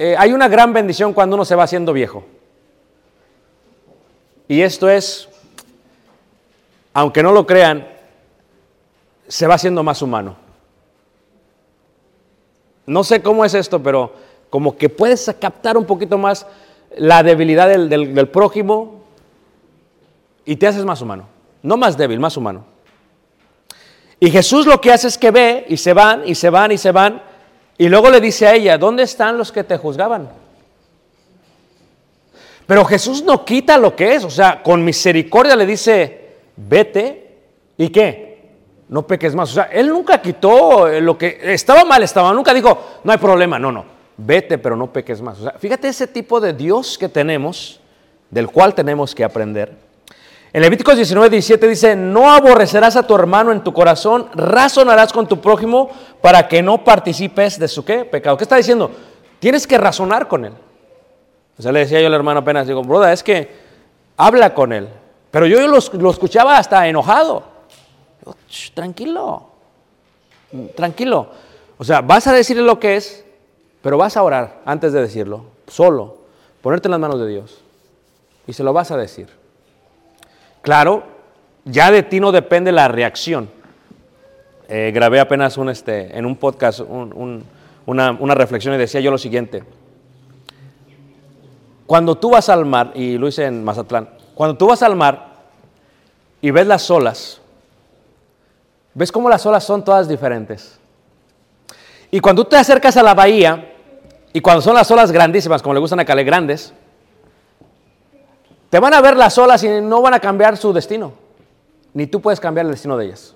eh, 0.00 0.16
hay 0.18 0.32
una 0.32 0.48
gran 0.48 0.72
bendición 0.72 1.12
cuando 1.12 1.36
uno 1.36 1.44
se 1.44 1.54
va 1.54 1.62
haciendo 1.62 1.92
viejo. 1.92 2.24
Y 4.48 4.62
esto 4.62 4.88
es, 4.88 5.28
aunque 6.92 7.22
no 7.22 7.30
lo 7.30 7.46
crean, 7.46 7.86
se 9.28 9.46
va 9.46 9.54
haciendo 9.54 9.84
más 9.84 10.02
humano. 10.02 10.34
No 12.84 13.04
sé 13.04 13.22
cómo 13.22 13.44
es 13.44 13.54
esto, 13.54 13.80
pero 13.80 14.12
como 14.50 14.76
que 14.76 14.88
puedes 14.88 15.32
captar 15.38 15.76
un 15.76 15.84
poquito 15.84 16.18
más 16.18 16.48
la 16.96 17.22
debilidad 17.22 17.68
del 17.68 18.28
prójimo 18.28 19.04
y 20.44 20.56
te 20.56 20.66
haces 20.66 20.84
más 20.84 21.00
humano. 21.00 21.28
No 21.62 21.76
más 21.76 21.96
débil, 21.96 22.18
más 22.18 22.36
humano. 22.36 22.69
Y 24.22 24.30
Jesús 24.30 24.66
lo 24.66 24.80
que 24.82 24.92
hace 24.92 25.08
es 25.08 25.16
que 25.16 25.30
ve 25.30 25.64
y 25.66 25.78
se 25.78 25.94
van 25.94 26.22
y 26.26 26.34
se 26.34 26.50
van 26.50 26.70
y 26.70 26.78
se 26.78 26.92
van. 26.92 27.22
Y 27.78 27.88
luego 27.88 28.10
le 28.10 28.20
dice 28.20 28.46
a 28.46 28.54
ella, 28.54 28.76
¿dónde 28.76 29.02
están 29.02 29.38
los 29.38 29.50
que 29.50 29.64
te 29.64 29.78
juzgaban? 29.78 30.28
Pero 32.66 32.84
Jesús 32.84 33.24
no 33.24 33.46
quita 33.46 33.78
lo 33.78 33.96
que 33.96 34.14
es. 34.14 34.24
O 34.24 34.30
sea, 34.30 34.62
con 34.62 34.84
misericordia 34.84 35.56
le 35.56 35.64
dice, 35.64 36.34
vete. 36.54 37.38
¿Y 37.78 37.88
qué? 37.88 38.50
No 38.90 39.06
peques 39.06 39.34
más. 39.34 39.50
O 39.50 39.54
sea, 39.54 39.64
él 39.72 39.88
nunca 39.88 40.20
quitó 40.20 40.86
lo 41.00 41.16
que 41.16 41.40
estaba 41.42 41.84
mal, 41.86 42.02
estaba. 42.02 42.30
Nunca 42.34 42.52
dijo, 42.52 43.00
no 43.02 43.12
hay 43.12 43.18
problema. 43.18 43.58
No, 43.58 43.72
no. 43.72 43.86
Vete, 44.18 44.58
pero 44.58 44.76
no 44.76 44.92
peques 44.92 45.22
más. 45.22 45.40
O 45.40 45.44
sea, 45.44 45.52
fíjate 45.52 45.88
ese 45.88 46.06
tipo 46.06 46.40
de 46.40 46.52
Dios 46.52 46.98
que 46.98 47.08
tenemos, 47.08 47.80
del 48.28 48.48
cual 48.48 48.74
tenemos 48.74 49.14
que 49.14 49.24
aprender. 49.24 49.89
En 50.52 50.62
Levíticos 50.62 50.96
19, 50.96 51.30
17 51.30 51.68
dice, 51.68 51.96
no 51.96 52.30
aborrecerás 52.30 52.96
a 52.96 53.06
tu 53.06 53.14
hermano 53.14 53.52
en 53.52 53.62
tu 53.62 53.72
corazón, 53.72 54.28
razonarás 54.34 55.12
con 55.12 55.28
tu 55.28 55.40
prójimo 55.40 55.90
para 56.20 56.48
que 56.48 56.60
no 56.60 56.82
participes 56.82 57.58
de 57.58 57.68
su 57.68 57.84
qué? 57.84 58.04
Pecado. 58.04 58.36
¿Qué 58.36 58.42
está 58.42 58.56
diciendo? 58.56 58.90
Tienes 59.38 59.66
que 59.66 59.78
razonar 59.78 60.26
con 60.26 60.44
él. 60.44 60.52
O 61.56 61.62
sea, 61.62 61.70
le 61.70 61.80
decía 61.80 62.00
yo 62.00 62.08
al 62.08 62.14
hermano 62.14 62.40
apenas, 62.40 62.66
digo, 62.66 62.82
broda, 62.82 63.12
es 63.12 63.22
que 63.22 63.48
habla 64.16 64.52
con 64.52 64.72
él. 64.72 64.88
Pero 65.30 65.46
yo 65.46 65.64
lo, 65.68 65.78
lo 66.00 66.10
escuchaba 66.10 66.58
hasta 66.58 66.88
enojado. 66.88 67.44
Digo, 68.18 68.36
tranquilo, 68.74 69.50
tranquilo. 70.74 71.28
O 71.78 71.84
sea, 71.84 72.00
vas 72.00 72.26
a 72.26 72.32
decirle 72.32 72.64
lo 72.64 72.80
que 72.80 72.96
es, 72.96 73.24
pero 73.82 73.96
vas 73.98 74.16
a 74.16 74.22
orar 74.24 74.62
antes 74.64 74.92
de 74.92 75.00
decirlo, 75.00 75.44
solo, 75.68 76.18
ponerte 76.60 76.88
en 76.88 76.90
las 76.90 77.00
manos 77.00 77.20
de 77.20 77.28
Dios. 77.28 77.60
Y 78.48 78.52
se 78.52 78.64
lo 78.64 78.72
vas 78.72 78.90
a 78.90 78.96
decir. 78.96 79.28
Claro, 80.62 81.04
ya 81.64 81.90
de 81.90 82.02
ti 82.02 82.20
no 82.20 82.32
depende 82.32 82.72
la 82.72 82.88
reacción. 82.88 83.50
Eh, 84.68 84.92
grabé 84.94 85.20
apenas 85.20 85.56
un, 85.56 85.68
este, 85.68 86.16
en 86.16 86.26
un 86.26 86.36
podcast 86.36 86.80
un, 86.80 87.12
un, 87.12 87.44
una, 87.86 88.34
reflexión 88.34 88.74
y 88.74 88.78
decía 88.78 89.00
yo 89.00 89.10
lo 89.10 89.18
siguiente. 89.18 89.64
Cuando 91.86 92.16
tú 92.16 92.30
vas 92.30 92.48
al 92.48 92.64
mar, 92.66 92.92
y 92.94 93.18
lo 93.18 93.26
hice 93.26 93.46
en 93.46 93.64
Mazatlán, 93.64 94.08
cuando 94.34 94.56
tú 94.56 94.68
vas 94.68 94.82
al 94.82 94.94
mar 94.94 95.30
y 96.40 96.50
ves 96.52 96.66
las 96.66 96.88
olas, 96.90 97.40
ves 98.94 99.10
cómo 99.10 99.28
las 99.28 99.44
olas 99.44 99.64
son 99.64 99.84
todas 99.84 100.08
diferentes. 100.08 100.78
Y 102.12 102.20
cuando 102.20 102.44
tú 102.44 102.50
te 102.50 102.56
acercas 102.56 102.96
a 102.96 103.02
la 103.02 103.14
bahía, 103.14 103.72
y 104.32 104.40
cuando 104.40 104.62
son 104.62 104.74
las 104.74 104.90
olas 104.90 105.10
grandísimas, 105.10 105.62
como 105.62 105.74
le 105.74 105.80
gustan 105.80 105.98
a 105.98 106.04
Cale, 106.04 106.22
grandes, 106.22 106.72
te 108.70 108.78
van 108.78 108.94
a 108.94 109.00
ver 109.00 109.16
las 109.16 109.36
olas 109.36 109.62
y 109.64 109.80
no 109.80 110.00
van 110.00 110.14
a 110.14 110.20
cambiar 110.20 110.56
su 110.56 110.72
destino. 110.72 111.12
Ni 111.92 112.06
tú 112.06 112.20
puedes 112.20 112.38
cambiar 112.38 112.66
el 112.66 112.72
destino 112.72 112.96
de 112.96 113.06
ellas. 113.06 113.34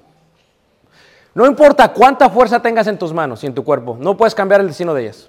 No 1.35 1.45
importa 1.47 1.93
cuánta 1.93 2.31
fuerza 2.31 2.63
tengas 2.63 2.87
en 2.87 2.97
tus 2.97 3.13
manos 3.13 3.43
y 3.43 3.49
en 3.49 3.55
tu 3.55 3.65
cuerpo, 3.65 3.97
no 3.99 4.17
puedes 4.17 4.35
cambiar 4.35 4.61
el 4.61 4.69
destino 4.69 4.95
de 4.95 5.03
ellas. 5.03 5.29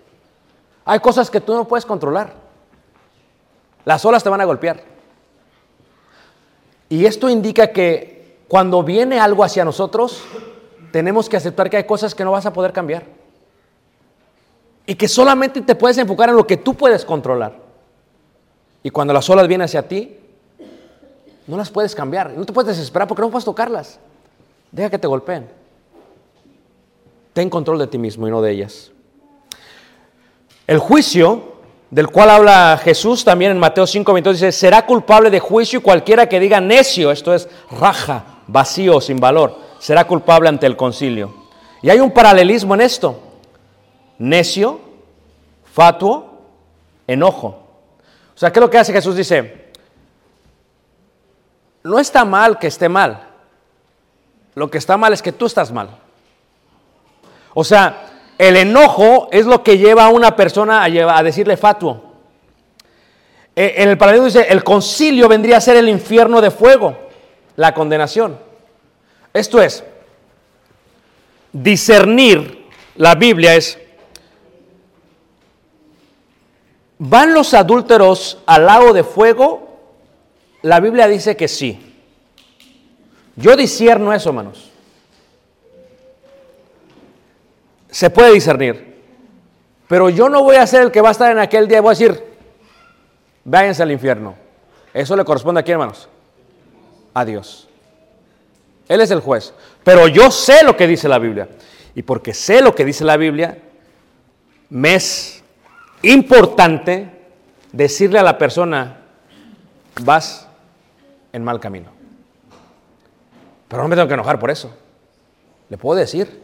Hay 0.85 0.99
cosas 0.99 1.31
que 1.31 1.41
tú 1.41 1.55
no 1.55 1.67
puedes 1.67 1.85
controlar. 1.85 2.33
Las 3.83 4.05
olas 4.05 4.23
te 4.23 4.29
van 4.29 4.41
a 4.41 4.45
golpear. 4.45 4.83
Y 6.87 7.07
esto 7.07 7.27
indica 7.27 7.71
que 7.71 8.37
cuando 8.47 8.83
viene 8.83 9.19
algo 9.19 9.43
hacia 9.43 9.65
nosotros, 9.65 10.23
tenemos 10.91 11.27
que 11.27 11.37
aceptar 11.37 11.71
que 11.71 11.77
hay 11.77 11.85
cosas 11.85 12.13
que 12.13 12.23
no 12.23 12.31
vas 12.31 12.45
a 12.45 12.53
poder 12.53 12.71
cambiar. 12.71 13.05
Y 14.85 14.93
que 14.93 15.07
solamente 15.07 15.61
te 15.61 15.73
puedes 15.73 15.97
enfocar 15.97 16.29
en 16.29 16.35
lo 16.35 16.45
que 16.45 16.57
tú 16.57 16.75
puedes 16.75 17.03
controlar. 17.03 17.64
Y 18.85 18.91
cuando 18.91 19.15
las 19.15 19.27
olas 19.31 19.47
vienen 19.47 19.65
hacia 19.65 19.87
ti, 19.87 20.15
no 21.47 21.57
las 21.57 21.71
puedes 21.71 21.95
cambiar. 21.95 22.29
No 22.37 22.45
te 22.45 22.53
puedes 22.53 22.77
desesperar 22.77 23.07
porque 23.07 23.23
no 23.23 23.31
puedes 23.31 23.43
tocarlas. 23.43 23.99
Deja 24.71 24.91
que 24.91 24.99
te 24.99 25.07
golpeen. 25.07 25.49
Ten 27.33 27.49
control 27.49 27.79
de 27.79 27.87
ti 27.87 27.97
mismo 27.97 28.27
y 28.27 28.29
no 28.29 28.43
de 28.43 28.51
ellas. 28.51 28.91
El 30.67 30.77
juicio 30.77 31.55
del 31.89 32.09
cual 32.09 32.29
habla 32.29 32.79
Jesús 32.79 33.25
también 33.25 33.49
en 33.49 33.57
Mateo 33.57 33.87
5, 33.87 34.13
22 34.13 34.39
dice, 34.39 34.51
será 34.51 34.85
culpable 34.85 35.31
de 35.31 35.39
juicio 35.39 35.81
cualquiera 35.81 36.29
que 36.29 36.39
diga 36.39 36.61
necio, 36.61 37.09
esto 37.09 37.33
es 37.33 37.49
raja, 37.71 38.41
vacío, 38.45 39.01
sin 39.01 39.17
valor, 39.17 39.57
será 39.79 40.05
culpable 40.05 40.47
ante 40.47 40.67
el 40.67 40.77
concilio. 40.77 41.33
Y 41.81 41.89
hay 41.89 41.99
un 41.99 42.11
paralelismo 42.11 42.75
en 42.75 42.81
esto. 42.81 43.19
Necio, 44.19 44.79
fatuo, 45.73 46.41
enojo. 47.07 47.64
O 48.35 48.37
sea, 48.37 48.51
¿qué 48.51 48.59
es 48.59 48.61
lo 48.61 48.69
que 48.69 48.77
hace 48.77 48.91
Jesús? 48.91 49.15
Dice, 49.15 49.71
no 51.83 51.99
está 51.99 52.25
mal 52.25 52.59
que 52.59 52.67
esté 52.67 52.89
mal. 52.89 53.29
Lo 54.55 54.69
que 54.69 54.77
está 54.77 54.97
mal 54.97 55.13
es 55.13 55.21
que 55.21 55.31
tú 55.31 55.45
estás 55.45 55.71
mal. 55.71 55.89
O 57.53 57.63
sea, 57.63 58.11
el 58.37 58.57
enojo 58.57 59.29
es 59.31 59.45
lo 59.45 59.63
que 59.63 59.77
lleva 59.77 60.05
a 60.05 60.09
una 60.09 60.35
persona 60.35 60.83
a, 60.83 61.17
a 61.17 61.23
decirle 61.23 61.55
fatuo. 61.55 62.03
Eh, 63.55 63.75
En 63.77 63.89
el 63.89 63.97
paradigma 63.97 64.25
dice, 64.25 64.47
el 64.49 64.63
concilio 64.63 65.29
vendría 65.29 65.57
a 65.57 65.61
ser 65.61 65.77
el 65.77 65.87
infierno 65.87 66.41
de 66.41 66.51
fuego, 66.51 66.97
la 67.55 67.73
condenación. 67.73 68.37
Esto 69.33 69.61
es, 69.61 69.83
discernir 71.53 72.65
la 72.95 73.15
Biblia 73.15 73.55
es, 73.55 73.77
¿van 76.97 77.33
los 77.33 77.53
adúlteros 77.53 78.39
al 78.45 78.65
lago 78.65 78.93
de 78.93 79.03
fuego? 79.03 79.79
La 80.61 80.79
Biblia 80.79 81.07
dice 81.07 81.35
que 81.35 81.47
sí. 81.47 81.93
Yo 83.35 83.55
discierno 83.55 84.13
eso, 84.13 84.29
hermanos. 84.29 84.71
Se 87.89 88.09
puede 88.09 88.33
discernir. 88.33 88.95
Pero 89.87 90.09
yo 90.09 90.29
no 90.29 90.43
voy 90.43 90.55
a 90.55 90.65
ser 90.65 90.81
el 90.81 90.91
que 90.91 91.01
va 91.01 91.09
a 91.09 91.11
estar 91.11 91.31
en 91.31 91.39
aquel 91.39 91.67
día 91.67 91.77
y 91.77 91.81
voy 91.81 91.89
a 91.89 91.97
decir, 91.97 92.23
váyanse 93.43 93.83
al 93.83 93.91
infierno. 93.91 94.35
Eso 94.93 95.15
le 95.15 95.23
corresponde 95.23 95.61
a 95.61 95.63
quién, 95.63 95.75
hermanos? 95.75 96.09
A 97.13 97.23
Dios. 97.23 97.67
Él 98.87 99.01
es 99.01 99.11
el 99.11 99.19
juez. 99.19 99.53
Pero 99.83 100.07
yo 100.07 100.31
sé 100.31 100.63
lo 100.63 100.75
que 100.75 100.87
dice 100.87 101.07
la 101.07 101.19
Biblia. 101.19 101.47
Y 101.93 102.01
porque 102.01 102.33
sé 102.33 102.61
lo 102.61 102.73
que 102.73 102.85
dice 102.85 103.03
la 103.03 103.17
Biblia, 103.17 103.57
me 104.69 104.95
es 104.95 105.43
importante 106.11 107.09
decirle 107.71 108.19
a 108.19 108.23
la 108.23 108.37
persona, 108.37 109.01
vas 110.01 110.47
en 111.33 111.43
mal 111.43 111.59
camino. 111.59 111.89
Pero 113.67 113.81
no 113.81 113.87
me 113.87 113.95
tengo 113.95 114.07
que 114.07 114.13
enojar 114.13 114.39
por 114.39 114.51
eso. 114.51 114.73
Le 115.69 115.77
puedo 115.77 115.99
decir. 115.99 116.41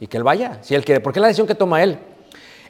Y 0.00 0.06
que 0.06 0.16
él 0.16 0.24
vaya, 0.24 0.58
si 0.62 0.74
él 0.74 0.84
quiere. 0.84 1.00
Porque 1.00 1.18
es 1.18 1.22
la 1.22 1.28
decisión 1.28 1.46
que 1.46 1.54
toma 1.54 1.82
él. 1.82 1.98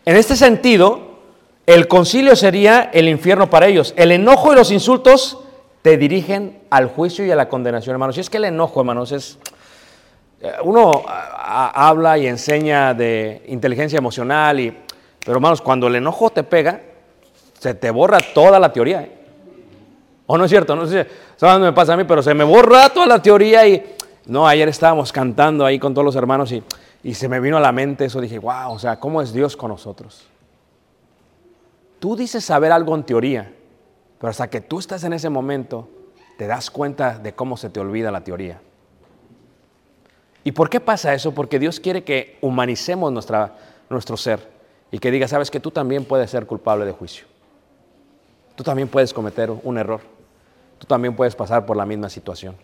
En 0.04 0.16
este 0.16 0.36
sentido, 0.36 1.18
el 1.66 1.88
concilio 1.88 2.36
sería 2.36 2.90
el 2.92 3.08
infierno 3.08 3.50
para 3.50 3.66
ellos. 3.66 3.94
El 3.96 4.12
enojo 4.12 4.52
y 4.52 4.56
los 4.56 4.70
insultos 4.70 5.38
te 5.82 5.96
dirigen 5.96 6.60
al 6.70 6.88
juicio 6.88 7.24
y 7.24 7.30
a 7.30 7.36
la 7.36 7.48
condenación, 7.48 7.94
hermanos. 7.94 8.16
Y 8.16 8.20
es 8.20 8.30
que 8.30 8.36
el 8.36 8.44
enojo, 8.44 8.80
hermanos, 8.80 9.12
es... 9.12 9.38
eh, 10.40 10.52
Uno 10.62 11.02
habla 11.06 12.18
y 12.18 12.26
enseña 12.26 12.92
de 12.94 13.44
inteligencia 13.48 13.98
emocional, 13.98 14.60
y, 14.60 14.76
pero 15.26 15.38
hermanos, 15.38 15.60
cuando 15.60 15.88
el 15.88 15.96
enojo 15.96 16.30
te 16.30 16.44
pega, 16.44 16.80
se 17.58 17.74
te 17.74 17.90
borra 17.90 18.20
toda 18.32 18.60
la 18.60 18.72
teoría. 18.72 19.02
¿eh? 19.02 19.12
¿O 20.26 20.38
no 20.38 20.44
es 20.44 20.50
cierto? 20.50 20.76
No 20.76 20.86
sé, 20.86 21.04
¿sabes 21.36 21.58
me 21.58 21.72
pasa 21.72 21.94
a 21.94 21.96
mí? 21.96 22.04
Pero 22.04 22.22
se 22.22 22.32
me 22.32 22.44
borra 22.44 22.88
toda 22.90 23.06
la 23.06 23.20
teoría 23.20 23.66
y... 23.66 23.96
No, 24.26 24.46
ayer 24.46 24.68
estábamos 24.68 25.10
cantando 25.10 25.66
ahí 25.66 25.80
con 25.80 25.94
todos 25.94 26.04
los 26.04 26.14
hermanos 26.14 26.52
y, 26.52 26.62
y 27.02 27.14
se 27.14 27.28
me 27.28 27.40
vino 27.40 27.56
a 27.56 27.60
la 27.60 27.72
mente 27.72 28.04
eso. 28.04 28.20
Dije, 28.20 28.38
wow, 28.38 28.70
o 28.70 28.78
sea, 28.78 29.00
¿cómo 29.00 29.20
es 29.20 29.32
Dios 29.32 29.56
con 29.56 29.72
nosotros? 29.72 30.28
Tú 31.98 32.14
dices 32.14 32.44
saber 32.44 32.70
algo 32.70 32.94
en 32.94 33.02
teoría, 33.02 33.52
pero 34.20 34.30
hasta 34.30 34.48
que 34.48 34.60
tú 34.60 34.78
estás 34.78 35.02
en 35.02 35.12
ese 35.12 35.28
momento, 35.28 35.88
te 36.38 36.46
das 36.46 36.70
cuenta 36.70 37.18
de 37.18 37.34
cómo 37.34 37.56
se 37.56 37.68
te 37.68 37.80
olvida 37.80 38.12
la 38.12 38.22
teoría. 38.22 38.60
¿Y 40.44 40.52
por 40.52 40.70
qué 40.70 40.78
pasa 40.78 41.14
eso? 41.14 41.34
Porque 41.34 41.58
Dios 41.58 41.80
quiere 41.80 42.04
que 42.04 42.38
humanicemos 42.42 43.12
nuestra, 43.12 43.56
nuestro 43.90 44.16
ser 44.16 44.55
y 44.90 44.98
que 44.98 45.10
diga, 45.10 45.28
sabes 45.28 45.50
que 45.50 45.60
tú 45.60 45.70
también 45.70 46.04
puedes 46.04 46.30
ser 46.30 46.46
culpable 46.46 46.84
de 46.84 46.92
juicio. 46.92 47.26
Tú 48.54 48.62
también 48.64 48.88
puedes 48.88 49.12
cometer 49.12 49.50
un 49.50 49.78
error. 49.78 50.00
Tú 50.78 50.86
también 50.86 51.14
puedes 51.16 51.34
pasar 51.34 51.66
por 51.66 51.76
la 51.76 51.84
misma 51.86 52.08
situación. 52.08 52.56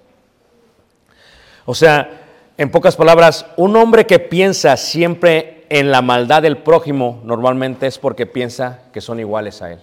O 1.64 1.74
sea, 1.74 2.22
en 2.56 2.70
pocas 2.70 2.96
palabras, 2.96 3.46
un 3.56 3.76
hombre 3.76 4.06
que 4.06 4.18
piensa 4.18 4.76
siempre 4.76 5.66
en 5.68 5.90
la 5.90 6.02
maldad 6.02 6.42
del 6.42 6.58
prójimo 6.58 7.20
normalmente 7.24 7.87
es 7.87 7.98
porque 7.98 8.26
piensa 8.26 8.82
que 8.92 9.00
son 9.00 9.20
iguales 9.20 9.62
a 9.62 9.72
él. 9.72 9.80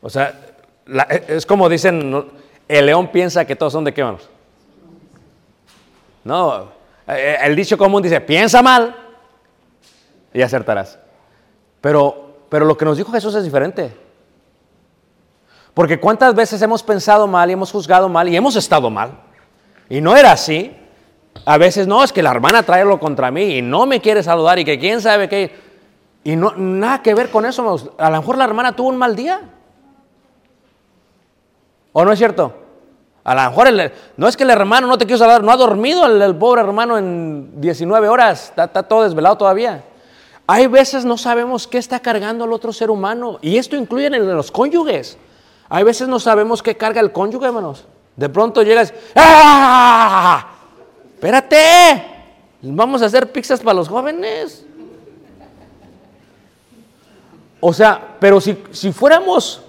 O 0.00 0.10
sea, 0.10 0.38
la- 0.86 1.04
es 1.04 1.44
como 1.46 1.68
dicen, 1.68 2.30
el 2.68 2.86
león 2.86 3.08
piensa 3.08 3.44
que 3.44 3.56
todos 3.56 3.72
son 3.72 3.84
de 3.84 3.92
qué 3.92 4.04
manos. 4.04 4.28
No, 6.24 6.68
el 7.08 7.56
dicho 7.56 7.78
común 7.78 8.02
dice, 8.02 8.20
piensa 8.20 8.62
mal 8.62 8.94
y 10.32 10.42
acertarás. 10.42 10.98
Pero, 11.80 12.36
pero 12.48 12.66
lo 12.66 12.76
que 12.76 12.84
nos 12.84 12.98
dijo 12.98 13.12
Jesús 13.12 13.34
es 13.34 13.44
diferente. 13.44 13.96
Porque 15.72 15.98
cuántas 15.98 16.34
veces 16.34 16.60
hemos 16.60 16.82
pensado 16.82 17.26
mal 17.26 17.48
y 17.48 17.52
hemos 17.54 17.72
juzgado 17.72 18.08
mal 18.08 18.28
y 18.28 18.36
hemos 18.36 18.56
estado 18.56 18.90
mal. 18.90 19.12
Y 19.88 20.00
no 20.00 20.16
era 20.16 20.32
así. 20.32 20.76
A 21.44 21.56
veces 21.56 21.86
no, 21.86 22.02
es 22.02 22.12
que 22.12 22.22
la 22.22 22.30
hermana 22.30 22.62
trae 22.62 22.82
algo 22.82 22.98
contra 22.98 23.30
mí 23.30 23.56
y 23.56 23.62
no 23.62 23.86
me 23.86 24.00
quiere 24.00 24.22
saludar 24.22 24.58
y 24.58 24.64
que 24.64 24.78
quién 24.78 25.00
sabe 25.00 25.28
qué. 25.28 25.54
Y 26.24 26.36
no, 26.36 26.52
nada 26.56 27.02
que 27.02 27.14
ver 27.14 27.30
con 27.30 27.46
eso. 27.46 27.94
A 27.96 28.10
lo 28.10 28.16
mejor 28.16 28.36
la 28.36 28.44
hermana 28.44 28.74
tuvo 28.74 28.88
un 28.88 28.96
mal 28.96 29.16
día. 29.16 29.40
¿O 31.92 32.04
no 32.04 32.12
es 32.12 32.18
cierto? 32.18 32.67
A 33.28 33.34
lo 33.34 33.42
mejor 33.50 33.68
no 34.16 34.26
es 34.26 34.38
que 34.38 34.44
el 34.44 34.48
hermano 34.48 34.86
no 34.86 34.96
te 34.96 35.04
quiso 35.04 35.18
saludar, 35.18 35.44
no 35.44 35.52
ha 35.52 35.56
dormido 35.58 36.06
el, 36.06 36.34
pobre 36.36 36.62
hermano 36.62 36.96
en 36.96 37.60
19 37.60 38.08
horas, 38.08 38.44
está, 38.56 38.82
todo 38.84 39.02
desvelado 39.02 39.36
todavía. 39.36 39.84
Hay 40.46 40.66
veces 40.66 41.04
no 41.04 41.18
sabemos 41.18 41.66
qué 41.66 41.76
está 41.76 42.00
cargando 42.00 42.46
el 42.46 42.52
otro 42.54 42.72
ser 42.72 42.90
humano 42.90 43.38
y 43.42 43.58
esto 43.58 43.76
incluye 43.76 44.06
en 44.06 44.14
el- 44.14 44.26
los 44.28 44.50
cónyuges. 44.50 45.18
Hay 45.68 45.84
veces 45.84 46.08
no 46.08 46.18
sabemos 46.18 46.62
qué 46.62 46.74
carga 46.74 47.02
el 47.02 47.12
cónyuge, 47.12 47.44
hermanos. 47.44 47.84
De 48.16 48.30
pronto 48.30 48.62
llegas, 48.62 48.94
¡ah! 49.14 50.46
Espérate, 51.12 52.06
vamos 52.62 53.02
a 53.02 53.04
hacer 53.04 53.30
pizzas 53.30 53.60
para 53.60 53.74
los 53.74 53.90
jóvenes. 53.90 54.64
O 57.60 57.74
sea, 57.74 58.16
pero 58.18 58.40
si, 58.40 58.56
si 58.70 58.90
fuéramos 58.90 59.60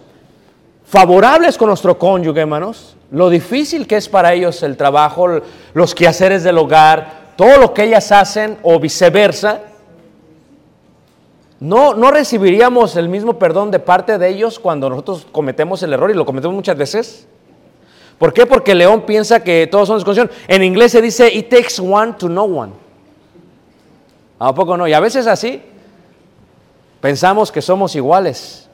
favorables 0.85 1.57
con 1.57 1.67
nuestro 1.67 1.99
cónyuge, 1.99 2.39
hermanos, 2.39 2.95
lo 3.11 3.29
difícil 3.29 3.87
que 3.87 3.97
es 3.97 4.07
para 4.07 4.33
ellos 4.33 4.61
el 4.63 4.77
trabajo, 4.77 5.41
los 5.73 5.95
quehaceres 5.95 6.43
del 6.43 6.57
hogar, 6.57 7.33
todo 7.35 7.57
lo 7.57 7.73
que 7.73 7.83
ellas 7.83 8.11
hacen 8.11 8.57
o 8.63 8.79
viceversa, 8.79 9.61
no, 11.59 11.93
no 11.93 12.11
recibiríamos 12.11 12.95
el 12.95 13.09
mismo 13.09 13.37
perdón 13.37 13.69
de 13.71 13.79
parte 13.79 14.17
de 14.17 14.29
ellos 14.29 14.59
cuando 14.59 14.89
nosotros 14.89 15.27
cometemos 15.31 15.83
el 15.83 15.91
error 15.91 16.09
y 16.09 16.13
lo 16.13 16.25
cometemos 16.25 16.55
muchas 16.55 16.77
veces. 16.77 17.27
¿Por 18.17 18.33
qué? 18.33 18.45
Porque 18.45 18.75
León 18.75 19.05
piensa 19.05 19.43
que 19.43 19.67
todos 19.67 19.87
son 19.87 19.97
desconexión. 19.97 20.29
En 20.47 20.63
inglés 20.63 20.91
se 20.91 21.01
dice, 21.01 21.33
it 21.33 21.49
takes 21.49 21.81
one 21.81 22.13
to 22.13 22.27
know 22.27 22.45
one. 22.45 22.73
¿A 24.37 24.53
poco 24.53 24.77
no? 24.77 24.87
Y 24.87 24.93
a 24.93 24.99
veces 25.01 25.27
así 25.27 25.61
pensamos 27.01 27.51
que 27.51 27.61
somos 27.61 27.95
iguales. 27.95 28.68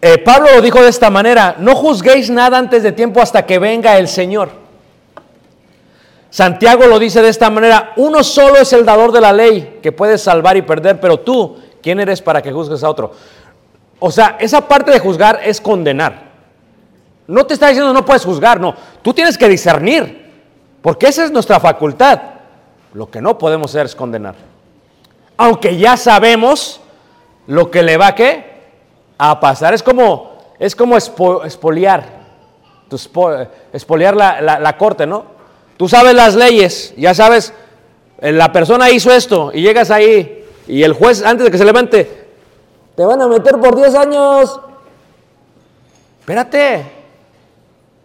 Eh, 0.00 0.18
Pablo 0.18 0.48
lo 0.54 0.60
dijo 0.62 0.80
de 0.80 0.88
esta 0.88 1.10
manera, 1.10 1.56
no 1.58 1.74
juzguéis 1.74 2.30
nada 2.30 2.56
antes 2.58 2.82
de 2.82 2.92
tiempo 2.92 3.20
hasta 3.20 3.44
que 3.44 3.58
venga 3.58 3.98
el 3.98 4.06
Señor. 4.06 4.50
Santiago 6.30 6.86
lo 6.86 6.98
dice 6.98 7.22
de 7.22 7.30
esta 7.30 7.50
manera, 7.50 7.94
uno 7.96 8.22
solo 8.22 8.56
es 8.58 8.72
el 8.72 8.84
dador 8.84 9.12
de 9.12 9.20
la 9.20 9.32
ley 9.32 9.78
que 9.82 9.92
puede 9.92 10.18
salvar 10.18 10.56
y 10.56 10.62
perder, 10.62 11.00
pero 11.00 11.20
tú, 11.20 11.56
¿quién 11.82 11.98
eres 12.00 12.22
para 12.22 12.42
que 12.42 12.52
juzgues 12.52 12.84
a 12.84 12.90
otro? 12.90 13.12
O 13.98 14.10
sea, 14.10 14.36
esa 14.38 14.68
parte 14.68 14.92
de 14.92 15.00
juzgar 15.00 15.40
es 15.42 15.60
condenar. 15.60 16.28
No 17.26 17.44
te 17.44 17.54
está 17.54 17.68
diciendo 17.68 17.92
no 17.92 18.04
puedes 18.04 18.24
juzgar, 18.24 18.60
no, 18.60 18.74
tú 19.02 19.12
tienes 19.12 19.36
que 19.36 19.48
discernir, 19.48 20.30
porque 20.80 21.08
esa 21.08 21.24
es 21.24 21.32
nuestra 21.32 21.58
facultad. 21.58 22.20
Lo 22.94 23.10
que 23.10 23.20
no 23.20 23.36
podemos 23.36 23.70
hacer 23.72 23.86
es 23.86 23.94
condenar. 23.94 24.34
Aunque 25.36 25.76
ya 25.76 25.96
sabemos 25.96 26.80
lo 27.46 27.70
que 27.70 27.82
le 27.82 27.96
va 27.96 28.08
a 28.08 28.14
qué? 28.14 28.47
A 29.18 29.38
pasar. 29.40 29.74
Es 29.74 29.82
como, 29.82 30.32
es 30.58 30.74
como 30.76 30.96
espo- 30.96 31.44
espoliar, 31.44 32.04
espoliar 33.72 34.16
la, 34.16 34.40
la- 34.40 34.58
la 34.58 34.76
corte, 34.78 35.06
¿no? 35.06 35.24
Tú 35.76 35.88
sabes 35.88 36.14
las 36.14 36.34
leyes, 36.34 36.94
ya 36.96 37.14
sabes, 37.14 37.52
eh, 38.20 38.32
la 38.32 38.52
persona 38.52 38.90
hizo 38.90 39.12
esto 39.12 39.50
y 39.54 39.60
llegas 39.62 39.90
ahí 39.90 40.44
y 40.66 40.82
el 40.82 40.92
juez 40.92 41.22
antes 41.24 41.44
de 41.44 41.50
que 41.50 41.58
se 41.58 41.64
levante, 41.64 42.26
te 42.96 43.04
van 43.04 43.20
a 43.22 43.28
meter 43.28 43.58
por 43.60 43.76
10 43.76 43.94
años. 43.94 44.60
Espérate, 46.20 46.84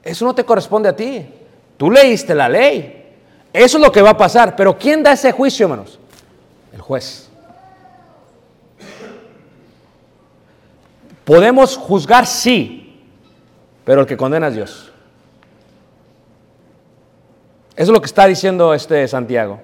eso 0.03 0.25
no 0.25 0.35
te 0.35 0.43
corresponde 0.45 0.89
a 0.89 0.95
ti. 0.95 1.25
Tú 1.77 1.89
leíste 1.91 2.35
la 2.35 2.47
ley. 2.47 2.99
Eso 3.51 3.77
es 3.77 3.83
lo 3.83 3.91
que 3.91 4.01
va 4.01 4.11
a 4.11 4.17
pasar. 4.17 4.55
Pero 4.55 4.77
¿quién 4.77 5.03
da 5.03 5.11
ese 5.13 5.31
juicio, 5.31 5.65
hermanos? 5.65 5.99
El 6.71 6.81
juez. 6.81 7.29
Podemos 11.25 11.77
juzgar, 11.77 12.25
sí, 12.25 13.01
pero 13.85 14.01
el 14.01 14.07
que 14.07 14.17
condena 14.17 14.47
es 14.47 14.55
Dios. 14.55 14.91
Eso 17.75 17.83
es 17.83 17.89
lo 17.89 18.01
que 18.01 18.05
está 18.05 18.25
diciendo 18.27 18.73
este 18.73 19.07
Santiago. 19.07 19.59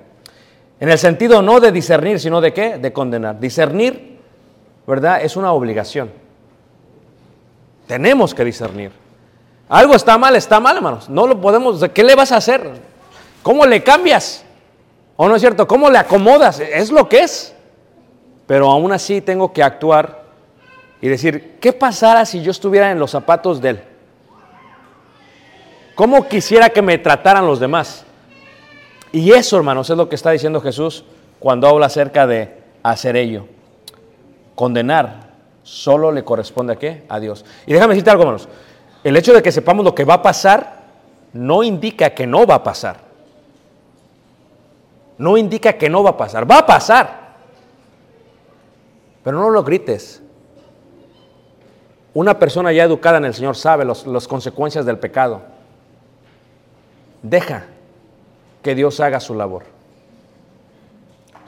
En 0.79 0.89
el 0.89 0.97
sentido 0.97 1.41
no 1.41 1.59
de 1.59 1.71
discernir, 1.71 2.19
sino 2.19 2.41
de 2.41 2.53
qué? 2.53 2.77
De 2.77 2.93
condenar. 2.93 3.39
Discernir, 3.39 4.19
¿verdad? 4.87 5.21
Es 5.21 5.35
una 5.35 5.51
obligación. 5.51 6.11
Tenemos 7.85 8.33
que 8.33 8.45
discernir. 8.45 8.91
Algo 9.67 9.95
está 9.95 10.17
mal, 10.17 10.35
está 10.35 10.59
mal, 10.59 10.77
hermanos. 10.77 11.09
No 11.09 11.27
lo 11.27 11.39
podemos. 11.39 11.83
¿Qué 11.93 12.03
le 12.03 12.15
vas 12.15 12.31
a 12.31 12.37
hacer? 12.37 12.71
¿Cómo 13.43 13.65
le 13.65 13.83
cambias? 13.83 14.43
¿O 15.15 15.27
no 15.27 15.35
es 15.35 15.41
cierto? 15.41 15.67
¿Cómo 15.67 15.89
le 15.89 15.97
acomodas? 15.97 16.59
Es 16.59 16.91
lo 16.91 17.07
que 17.09 17.19
es. 17.19 17.53
Pero 18.47 18.71
aún 18.71 18.91
así 18.91 19.21
tengo 19.21 19.53
que 19.53 19.61
actuar 19.61 20.18
y 21.01 21.07
decir, 21.07 21.57
¿qué 21.59 21.73
pasara 21.73 22.25
si 22.25 22.41
yo 22.41 22.51
estuviera 22.51 22.91
en 22.91 22.99
los 22.99 23.11
zapatos 23.11 23.61
de 23.61 23.69
él? 23.69 23.83
¿Cómo 25.95 26.27
quisiera 26.27 26.69
que 26.69 26.81
me 26.81 26.97
trataran 26.97 27.45
los 27.45 27.59
demás? 27.59 28.05
Y 29.11 29.31
eso, 29.31 29.57
hermanos, 29.57 29.89
es 29.89 29.97
lo 29.97 30.07
que 30.07 30.15
está 30.15 30.31
diciendo 30.31 30.61
Jesús 30.61 31.03
cuando 31.39 31.67
habla 31.67 31.87
acerca 31.87 32.27
de 32.27 32.57
hacer 32.83 33.15
ello. 33.15 33.47
Condenar 34.55 35.29
solo 35.63 36.11
le 36.11 36.23
corresponde 36.23 36.73
a 36.73 36.75
qué? 36.77 37.03
A 37.09 37.19
Dios. 37.19 37.45
Y 37.65 37.73
déjame 37.73 37.93
decirte 37.93 38.11
algo, 38.11 38.23
hermanos. 38.23 38.47
El 39.03 39.15
hecho 39.15 39.33
de 39.33 39.41
que 39.41 39.51
sepamos 39.51 39.85
lo 39.85 39.95
que 39.95 40.03
va 40.03 40.15
a 40.15 40.21
pasar 40.21 40.83
no 41.33 41.63
indica 41.63 42.09
que 42.11 42.27
no 42.27 42.45
va 42.45 42.55
a 42.55 42.63
pasar. 42.63 42.97
No 45.17 45.37
indica 45.37 45.73
que 45.73 45.89
no 45.89 46.03
va 46.03 46.11
a 46.11 46.17
pasar. 46.17 46.49
Va 46.49 46.59
a 46.59 46.65
pasar. 46.65 47.35
Pero 49.23 49.37
no 49.37 49.49
lo 49.49 49.63
grites. 49.63 50.21
Una 52.13 52.39
persona 52.39 52.71
ya 52.71 52.83
educada 52.83 53.17
en 53.17 53.25
el 53.25 53.33
Señor 53.33 53.55
sabe 53.55 53.85
las 53.85 54.27
consecuencias 54.27 54.85
del 54.85 54.97
pecado. 54.97 55.41
Deja 57.21 57.65
que 58.63 58.75
Dios 58.75 58.99
haga 58.99 59.19
su 59.19 59.35
labor. 59.35 59.63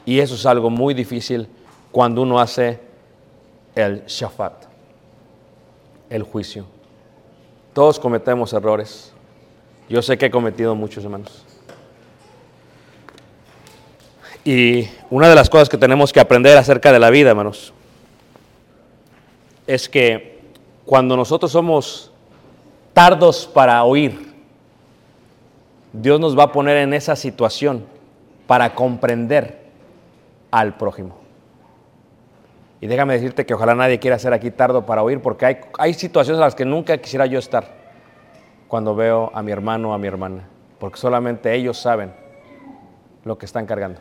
Y 0.05 0.19
eso 0.19 0.35
es 0.35 0.45
algo 0.45 0.69
muy 0.69 0.93
difícil 0.93 1.47
cuando 1.91 2.21
uno 2.21 2.39
hace 2.39 2.79
el 3.75 4.05
shafat, 4.05 4.53
el 6.09 6.23
juicio. 6.23 6.65
Todos 7.73 7.99
cometemos 7.99 8.53
errores. 8.53 9.13
Yo 9.89 10.01
sé 10.01 10.17
que 10.17 10.27
he 10.27 10.31
cometido 10.31 10.75
muchos, 10.75 11.03
hermanos. 11.03 11.45
Y 14.43 14.87
una 15.09 15.29
de 15.29 15.35
las 15.35 15.49
cosas 15.49 15.69
que 15.69 15.77
tenemos 15.77 16.11
que 16.11 16.19
aprender 16.19 16.57
acerca 16.57 16.91
de 16.91 16.99
la 16.99 17.09
vida, 17.09 17.29
hermanos, 17.29 17.73
es 19.67 19.87
que 19.87 20.30
cuando 20.85 21.15
nosotros 21.15 21.51
somos 21.51 22.11
tardos 22.93 23.47
para 23.47 23.83
oír, 23.83 24.31
Dios 25.93 26.19
nos 26.19 26.37
va 26.37 26.43
a 26.43 26.51
poner 26.51 26.77
en 26.77 26.93
esa 26.93 27.15
situación 27.15 27.85
para 28.47 28.73
comprender 28.73 29.61
al 30.51 30.75
prójimo. 30.77 31.15
Y 32.79 32.87
déjame 32.87 33.13
decirte 33.13 33.45
que 33.45 33.53
ojalá 33.53 33.75
nadie 33.75 33.99
quiera 33.99 34.17
ser 34.17 34.33
aquí 34.33 34.49
tardo 34.51 34.85
para 34.85 35.03
oír, 35.03 35.21
porque 35.21 35.45
hay, 35.45 35.57
hay 35.77 35.93
situaciones 35.93 36.37
en 36.37 36.41
las 36.45 36.55
que 36.55 36.65
nunca 36.65 36.97
quisiera 36.97 37.25
yo 37.25 37.37
estar 37.37 37.79
cuando 38.67 38.95
veo 38.95 39.31
a 39.33 39.43
mi 39.43 39.51
hermano 39.51 39.91
o 39.91 39.93
a 39.93 39.97
mi 39.97 40.07
hermana, 40.07 40.47
porque 40.79 40.97
solamente 40.97 41.53
ellos 41.53 41.77
saben 41.77 42.13
lo 43.23 43.37
que 43.37 43.45
están 43.45 43.65
cargando. 43.65 43.99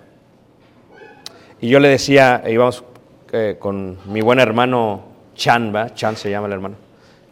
Y 1.61 1.69
yo 1.69 1.79
le 1.79 1.89
decía, 1.89 2.43
íbamos 2.49 2.85
eh, 3.33 3.57
con 3.59 3.99
mi 4.11 4.23
buen 4.23 4.41
hermano 4.41 5.10
Chan, 5.41 5.75
¿va? 5.75 5.95
Chan 5.95 6.17
se 6.17 6.31
llama 6.31 6.49
el 6.49 6.53
hermano, 6.53 6.77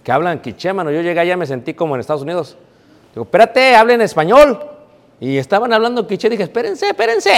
que 0.03 0.11
hablan 0.11 0.41
quiché, 0.41 0.73
mano. 0.73 0.91
Yo 0.91 1.03
llegué 1.03 1.21
allá 1.21 1.37
me 1.37 1.45
sentí 1.45 1.75
como 1.75 1.95
en 1.95 2.01
Estados 2.01 2.23
Unidos. 2.23 2.57
Digo, 3.15 3.25
espérate, 3.25 3.77
hablen 3.77 4.01
español. 4.01 4.59
Y 5.21 5.37
estaban 5.37 5.75
hablando 5.75 6.07
quiché, 6.07 6.31
dije, 6.31 6.45
espérense, 6.45 6.89
espérense. 6.89 7.33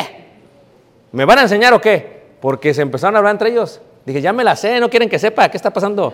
¿Me 1.10 1.24
van 1.24 1.40
a 1.40 1.42
enseñar 1.42 1.74
o 1.74 1.80
qué? 1.80 2.22
Porque 2.40 2.72
se 2.72 2.82
empezaron 2.82 3.16
a 3.16 3.18
hablar 3.18 3.32
entre 3.32 3.50
ellos. 3.50 3.80
Dije, 4.06 4.20
ya 4.22 4.32
me 4.32 4.44
la 4.44 4.54
sé, 4.54 4.78
no 4.78 4.88
quieren 4.88 5.08
que 5.08 5.18
sepa 5.18 5.48
qué 5.48 5.56
está 5.56 5.70
pasando. 5.72 6.12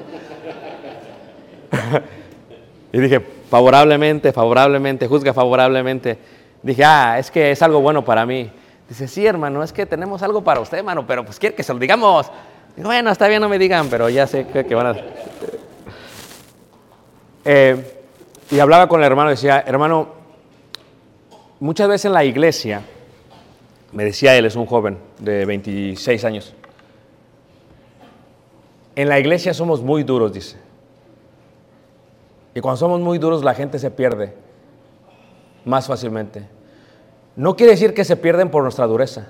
y 2.93 2.99
dije, 2.99 3.21
favorablemente, 3.51 4.33
favorablemente, 4.33 5.07
juzga 5.07 5.35
favorablemente. 5.35 6.17
Dije, 6.63 6.83
ah, 6.83 7.19
es 7.19 7.31
que 7.31 7.51
es 7.51 7.61
algo 7.61 7.83
bueno 7.83 8.03
para 8.03 8.25
mí. 8.25 8.51
Dice, 8.89 9.07
sí, 9.07 9.27
hermano, 9.27 9.63
es 9.63 9.71
que 9.71 9.85
tenemos 9.85 10.23
algo 10.23 10.43
para 10.43 10.61
usted, 10.61 10.79
hermano, 10.79 11.07
pero 11.07 11.27
pues 11.27 11.39
quiere 11.39 11.55
que 11.55 11.63
se 11.63 11.75
lo 11.75 11.79
digamos. 11.79 12.31
Digo, 12.77 12.89
bueno, 12.89 13.11
está 13.11 13.27
bien, 13.27 13.41
no 13.41 13.49
me 13.49 13.59
digan, 13.59 13.89
pero 13.89 14.09
ya 14.09 14.27
sé 14.27 14.47
que, 14.47 14.75
van 14.75 14.87
a... 14.87 14.97
Eh, 17.45 18.03
y 18.51 18.59
hablaba 18.59 18.87
con 18.87 19.01
el 19.01 19.07
hermano, 19.07 19.31
decía, 19.31 19.65
hermano, 19.67 20.09
muchas 21.59 21.89
veces 21.89 22.05
en 22.07 22.13
la 22.13 22.25
iglesia, 22.25 22.83
me 23.93 24.05
decía 24.05 24.37
él, 24.37 24.45
es 24.45 24.57
un 24.57 24.67
joven 24.67 24.99
de 25.19 25.47
26 25.47 26.25
años, 26.25 26.55
en 28.95 29.09
la 29.09 29.19
iglesia 29.19 29.55
somos 29.55 29.83
muy 29.83 30.03
duros, 30.03 30.33
dice. 30.33 30.57
Y 32.55 32.61
cuando 32.61 32.79
somos 32.79 33.01
muy 33.01 33.19
duros 33.19 33.45
la 33.45 33.55
gente 33.55 33.79
se 33.79 33.91
pierde 33.91 34.35
más 35.67 35.87
fácilmente. 35.87 36.47
No 37.37 37.57
quiere 37.57 37.73
decir 37.73 37.93
que 37.93 38.05
se 38.05 38.17
pierden 38.17 38.51
por 38.51 38.63
nuestra 38.63 38.87
dureza. 38.87 39.29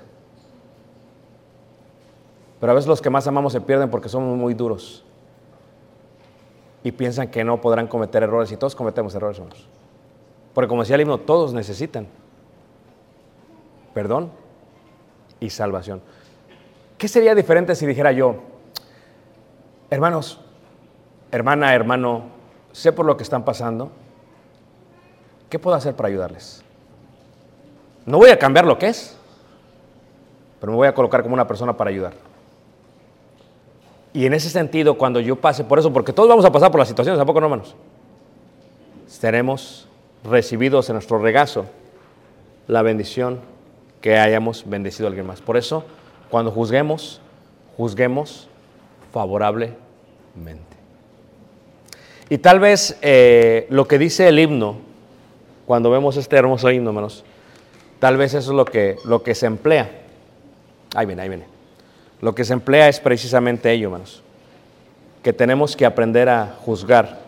Pero 2.59 2.71
a 2.71 2.75
veces 2.75 2.87
los 2.87 3.01
que 3.01 3.09
más 3.09 3.27
amamos 3.27 3.53
se 3.53 3.61
pierden 3.61 3.89
porque 3.89 4.09
somos 4.09 4.37
muy 4.37 4.53
duros. 4.53 5.03
Y 6.83 6.91
piensan 6.91 7.29
que 7.29 7.43
no 7.43 7.61
podrán 7.61 7.87
cometer 7.87 8.23
errores. 8.23 8.51
Y 8.51 8.57
todos 8.57 8.75
cometemos 8.75 9.13
errores, 9.15 9.37
hermanos. 9.37 9.67
Porque 10.53 10.67
como 10.67 10.81
decía 10.81 10.95
el 10.95 11.01
himno, 11.01 11.19
todos 11.19 11.53
necesitan 11.53 12.07
perdón 13.97 14.29
y 15.39 15.49
salvación. 15.49 16.03
¿Qué 16.99 17.07
sería 17.07 17.33
diferente 17.33 17.73
si 17.73 17.87
dijera 17.87 18.11
yo, 18.11 18.35
hermanos, 19.89 20.39
hermana, 21.31 21.73
hermano, 21.73 22.25
sé 22.71 22.91
por 22.91 23.07
lo 23.07 23.17
que 23.17 23.23
están 23.23 23.43
pasando, 23.43 23.89
¿qué 25.49 25.57
puedo 25.57 25.75
hacer 25.75 25.95
para 25.95 26.09
ayudarles? 26.09 26.63
No 28.05 28.19
voy 28.19 28.29
a 28.29 28.37
cambiar 28.37 28.67
lo 28.67 28.77
que 28.77 28.89
es, 28.89 29.17
pero 30.59 30.73
me 30.73 30.77
voy 30.77 30.87
a 30.87 30.93
colocar 30.93 31.23
como 31.23 31.33
una 31.33 31.47
persona 31.47 31.75
para 31.75 31.89
ayudar. 31.89 32.13
Y 34.17 34.25
en 34.25 34.33
ese 34.33 34.49
sentido, 34.49 34.97
cuando 34.97 35.19
yo 35.19 35.35
pase 35.35 35.63
por 35.63 35.77
eso, 35.77 35.93
porque 35.93 36.11
todos 36.11 36.27
vamos 36.27 36.43
a 36.43 36.51
pasar 36.51 36.71
por 36.71 36.79
las 36.79 36.87
situaciones, 36.87 37.21
¿a 37.21 37.25
poco 37.25 37.39
no, 37.39 37.45
hermanos? 37.45 37.75
Seremos 39.05 39.87
recibidos 40.23 40.89
en 40.89 40.95
nuestro 40.95 41.19
regazo 41.19 41.67
la 42.67 42.81
bendición 42.81 43.39
que 44.01 44.17
hayamos 44.17 44.67
bendecido 44.67 45.05
a 45.05 45.09
alguien 45.09 45.27
más. 45.27 45.39
Por 45.41 45.55
eso, 45.55 45.83
cuando 46.31 46.49
juzguemos, 46.49 47.21
juzguemos 47.77 48.49
favorablemente. 49.13 49.77
Y 52.27 52.39
tal 52.39 52.59
vez 52.59 52.97
eh, 53.03 53.67
lo 53.69 53.87
que 53.87 53.99
dice 53.99 54.27
el 54.27 54.39
himno, 54.39 54.77
cuando 55.67 55.91
vemos 55.91 56.17
este 56.17 56.37
hermoso 56.37 56.71
himno, 56.71 56.89
hermanos, 56.89 57.23
Tal 57.99 58.17
vez 58.17 58.33
eso 58.33 58.51
es 58.51 58.55
lo 58.55 58.65
que, 58.65 58.95
lo 59.05 59.21
que 59.21 59.33
se 59.35 59.45
emplea. 59.45 59.89
Ahí 60.95 61.05
viene, 61.05 61.21
ahí 61.21 61.29
viene. 61.29 61.56
Lo 62.21 62.33
que 62.33 62.43
se 62.43 62.53
emplea 62.53 62.89
es 62.89 62.99
precisamente 62.99 63.71
ello, 63.71 63.87
hermanos. 63.87 64.23
Que 65.23 65.33
tenemos 65.33 65.75
que 65.75 65.85
aprender 65.85 66.29
a 66.29 66.55
juzgar 66.65 67.19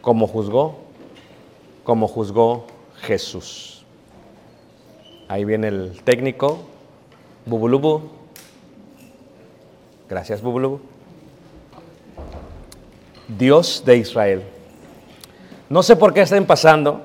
como 0.00 0.26
juzgó, 0.26 0.78
como 1.84 2.08
juzgó 2.08 2.66
Jesús. 3.02 3.84
Ahí 5.28 5.44
viene 5.44 5.68
el 5.68 6.00
técnico, 6.02 6.60
Bubulubu. 7.44 8.10
Gracias, 10.08 10.40
Bubulubu. 10.40 10.80
Dios 13.28 13.82
de 13.84 13.98
Israel. 13.98 14.42
No 15.68 15.82
sé 15.82 15.96
por 15.96 16.14
qué 16.14 16.22
estén 16.22 16.46
pasando, 16.46 17.02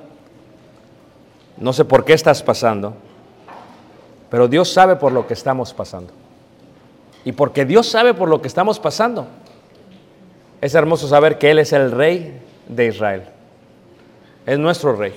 no 1.57 1.73
sé 1.73 1.83
por 1.83 2.05
qué 2.05 2.13
estás 2.13 2.41
pasando, 2.41 2.93
pero 4.29 4.47
Dios 4.47 4.71
sabe 4.71 4.95
por 4.95 5.11
lo 5.11 5.27
que 5.27 5.33
estamos 5.33 5.73
pasando. 5.73 6.13
Y 7.25 7.31
porque 7.31 7.65
Dios 7.65 7.87
sabe 7.87 8.13
por 8.13 8.29
lo 8.29 8.41
que 8.41 8.47
estamos 8.47 8.79
pasando, 8.79 9.27
es 10.61 10.75
hermoso 10.75 11.07
saber 11.07 11.37
que 11.37 11.51
Él 11.51 11.59
es 11.59 11.73
el 11.73 11.91
rey 11.91 12.39
de 12.67 12.87
Israel. 12.87 13.23
Es 14.45 14.59
nuestro 14.59 14.95
rey. 14.95 15.13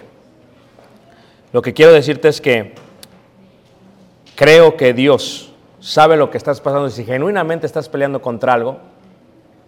Lo 1.53 1.63
que 1.63 1.75
quiero 1.75 1.93
decirte 1.93 2.29
es 2.29 2.41
que 2.41 2.75
creo 4.35 4.77
que 4.77 4.93
Dios 4.93 5.53
sabe 5.81 6.17
lo 6.17 6.31
que 6.31 6.39
estás 6.39 6.61
pasando 6.61 6.89
y 6.89 6.91
si 6.91 7.05
genuinamente 7.05 7.67
estás 7.67 7.89
peleando 7.89 8.21
contra 8.21 8.55
algo, 8.55 8.79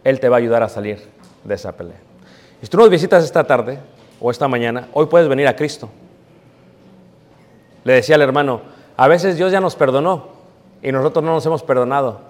Él 0.04 0.20
te 0.20 0.28
va 0.28 0.36
a 0.36 0.38
ayudar 0.38 0.62
a 0.62 0.68
salir 0.68 0.98
de 1.44 1.54
esa 1.54 1.72
pelea. 1.72 1.98
Si 2.60 2.68
tú 2.68 2.76
nos 2.76 2.90
visitas 2.90 3.24
esta 3.24 3.44
tarde 3.44 3.78
o 4.20 4.30
esta 4.30 4.48
mañana, 4.48 4.88
hoy 4.92 5.06
puedes 5.06 5.28
venir 5.28 5.46
a 5.46 5.56
Cristo. 5.56 5.88
Le 7.84 7.94
decía 7.94 8.16
al 8.16 8.22
hermano, 8.22 8.62
a 8.96 9.08
veces 9.08 9.36
Dios 9.36 9.52
ya 9.52 9.60
nos 9.60 9.76
perdonó 9.76 10.37
y 10.82 10.92
nosotros 10.92 11.24
no 11.24 11.32
nos 11.32 11.46
hemos 11.46 11.62
perdonado 11.62 12.20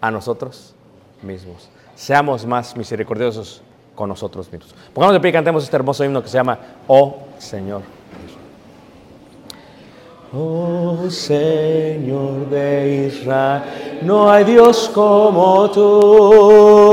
a 0.00 0.10
nosotros 0.10 0.74
mismos. 1.22 1.68
Seamos 1.94 2.44
más 2.46 2.76
misericordiosos 2.76 3.62
con 3.94 4.08
nosotros 4.08 4.50
mismos. 4.52 4.74
Pongamos 4.92 5.14
de 5.14 5.20
pie 5.20 5.30
y 5.30 5.32
cantemos 5.32 5.64
este 5.64 5.76
hermoso 5.76 6.04
himno 6.04 6.22
que 6.22 6.28
se 6.28 6.36
llama 6.36 6.58
Oh 6.86 7.16
Señor. 7.38 7.82
Oh 10.32 11.08
Señor 11.08 12.50
de 12.50 13.06
Israel, 13.06 13.62
no 14.02 14.30
hay 14.30 14.44
Dios 14.44 14.90
como 14.92 15.70
tú. 15.70 16.85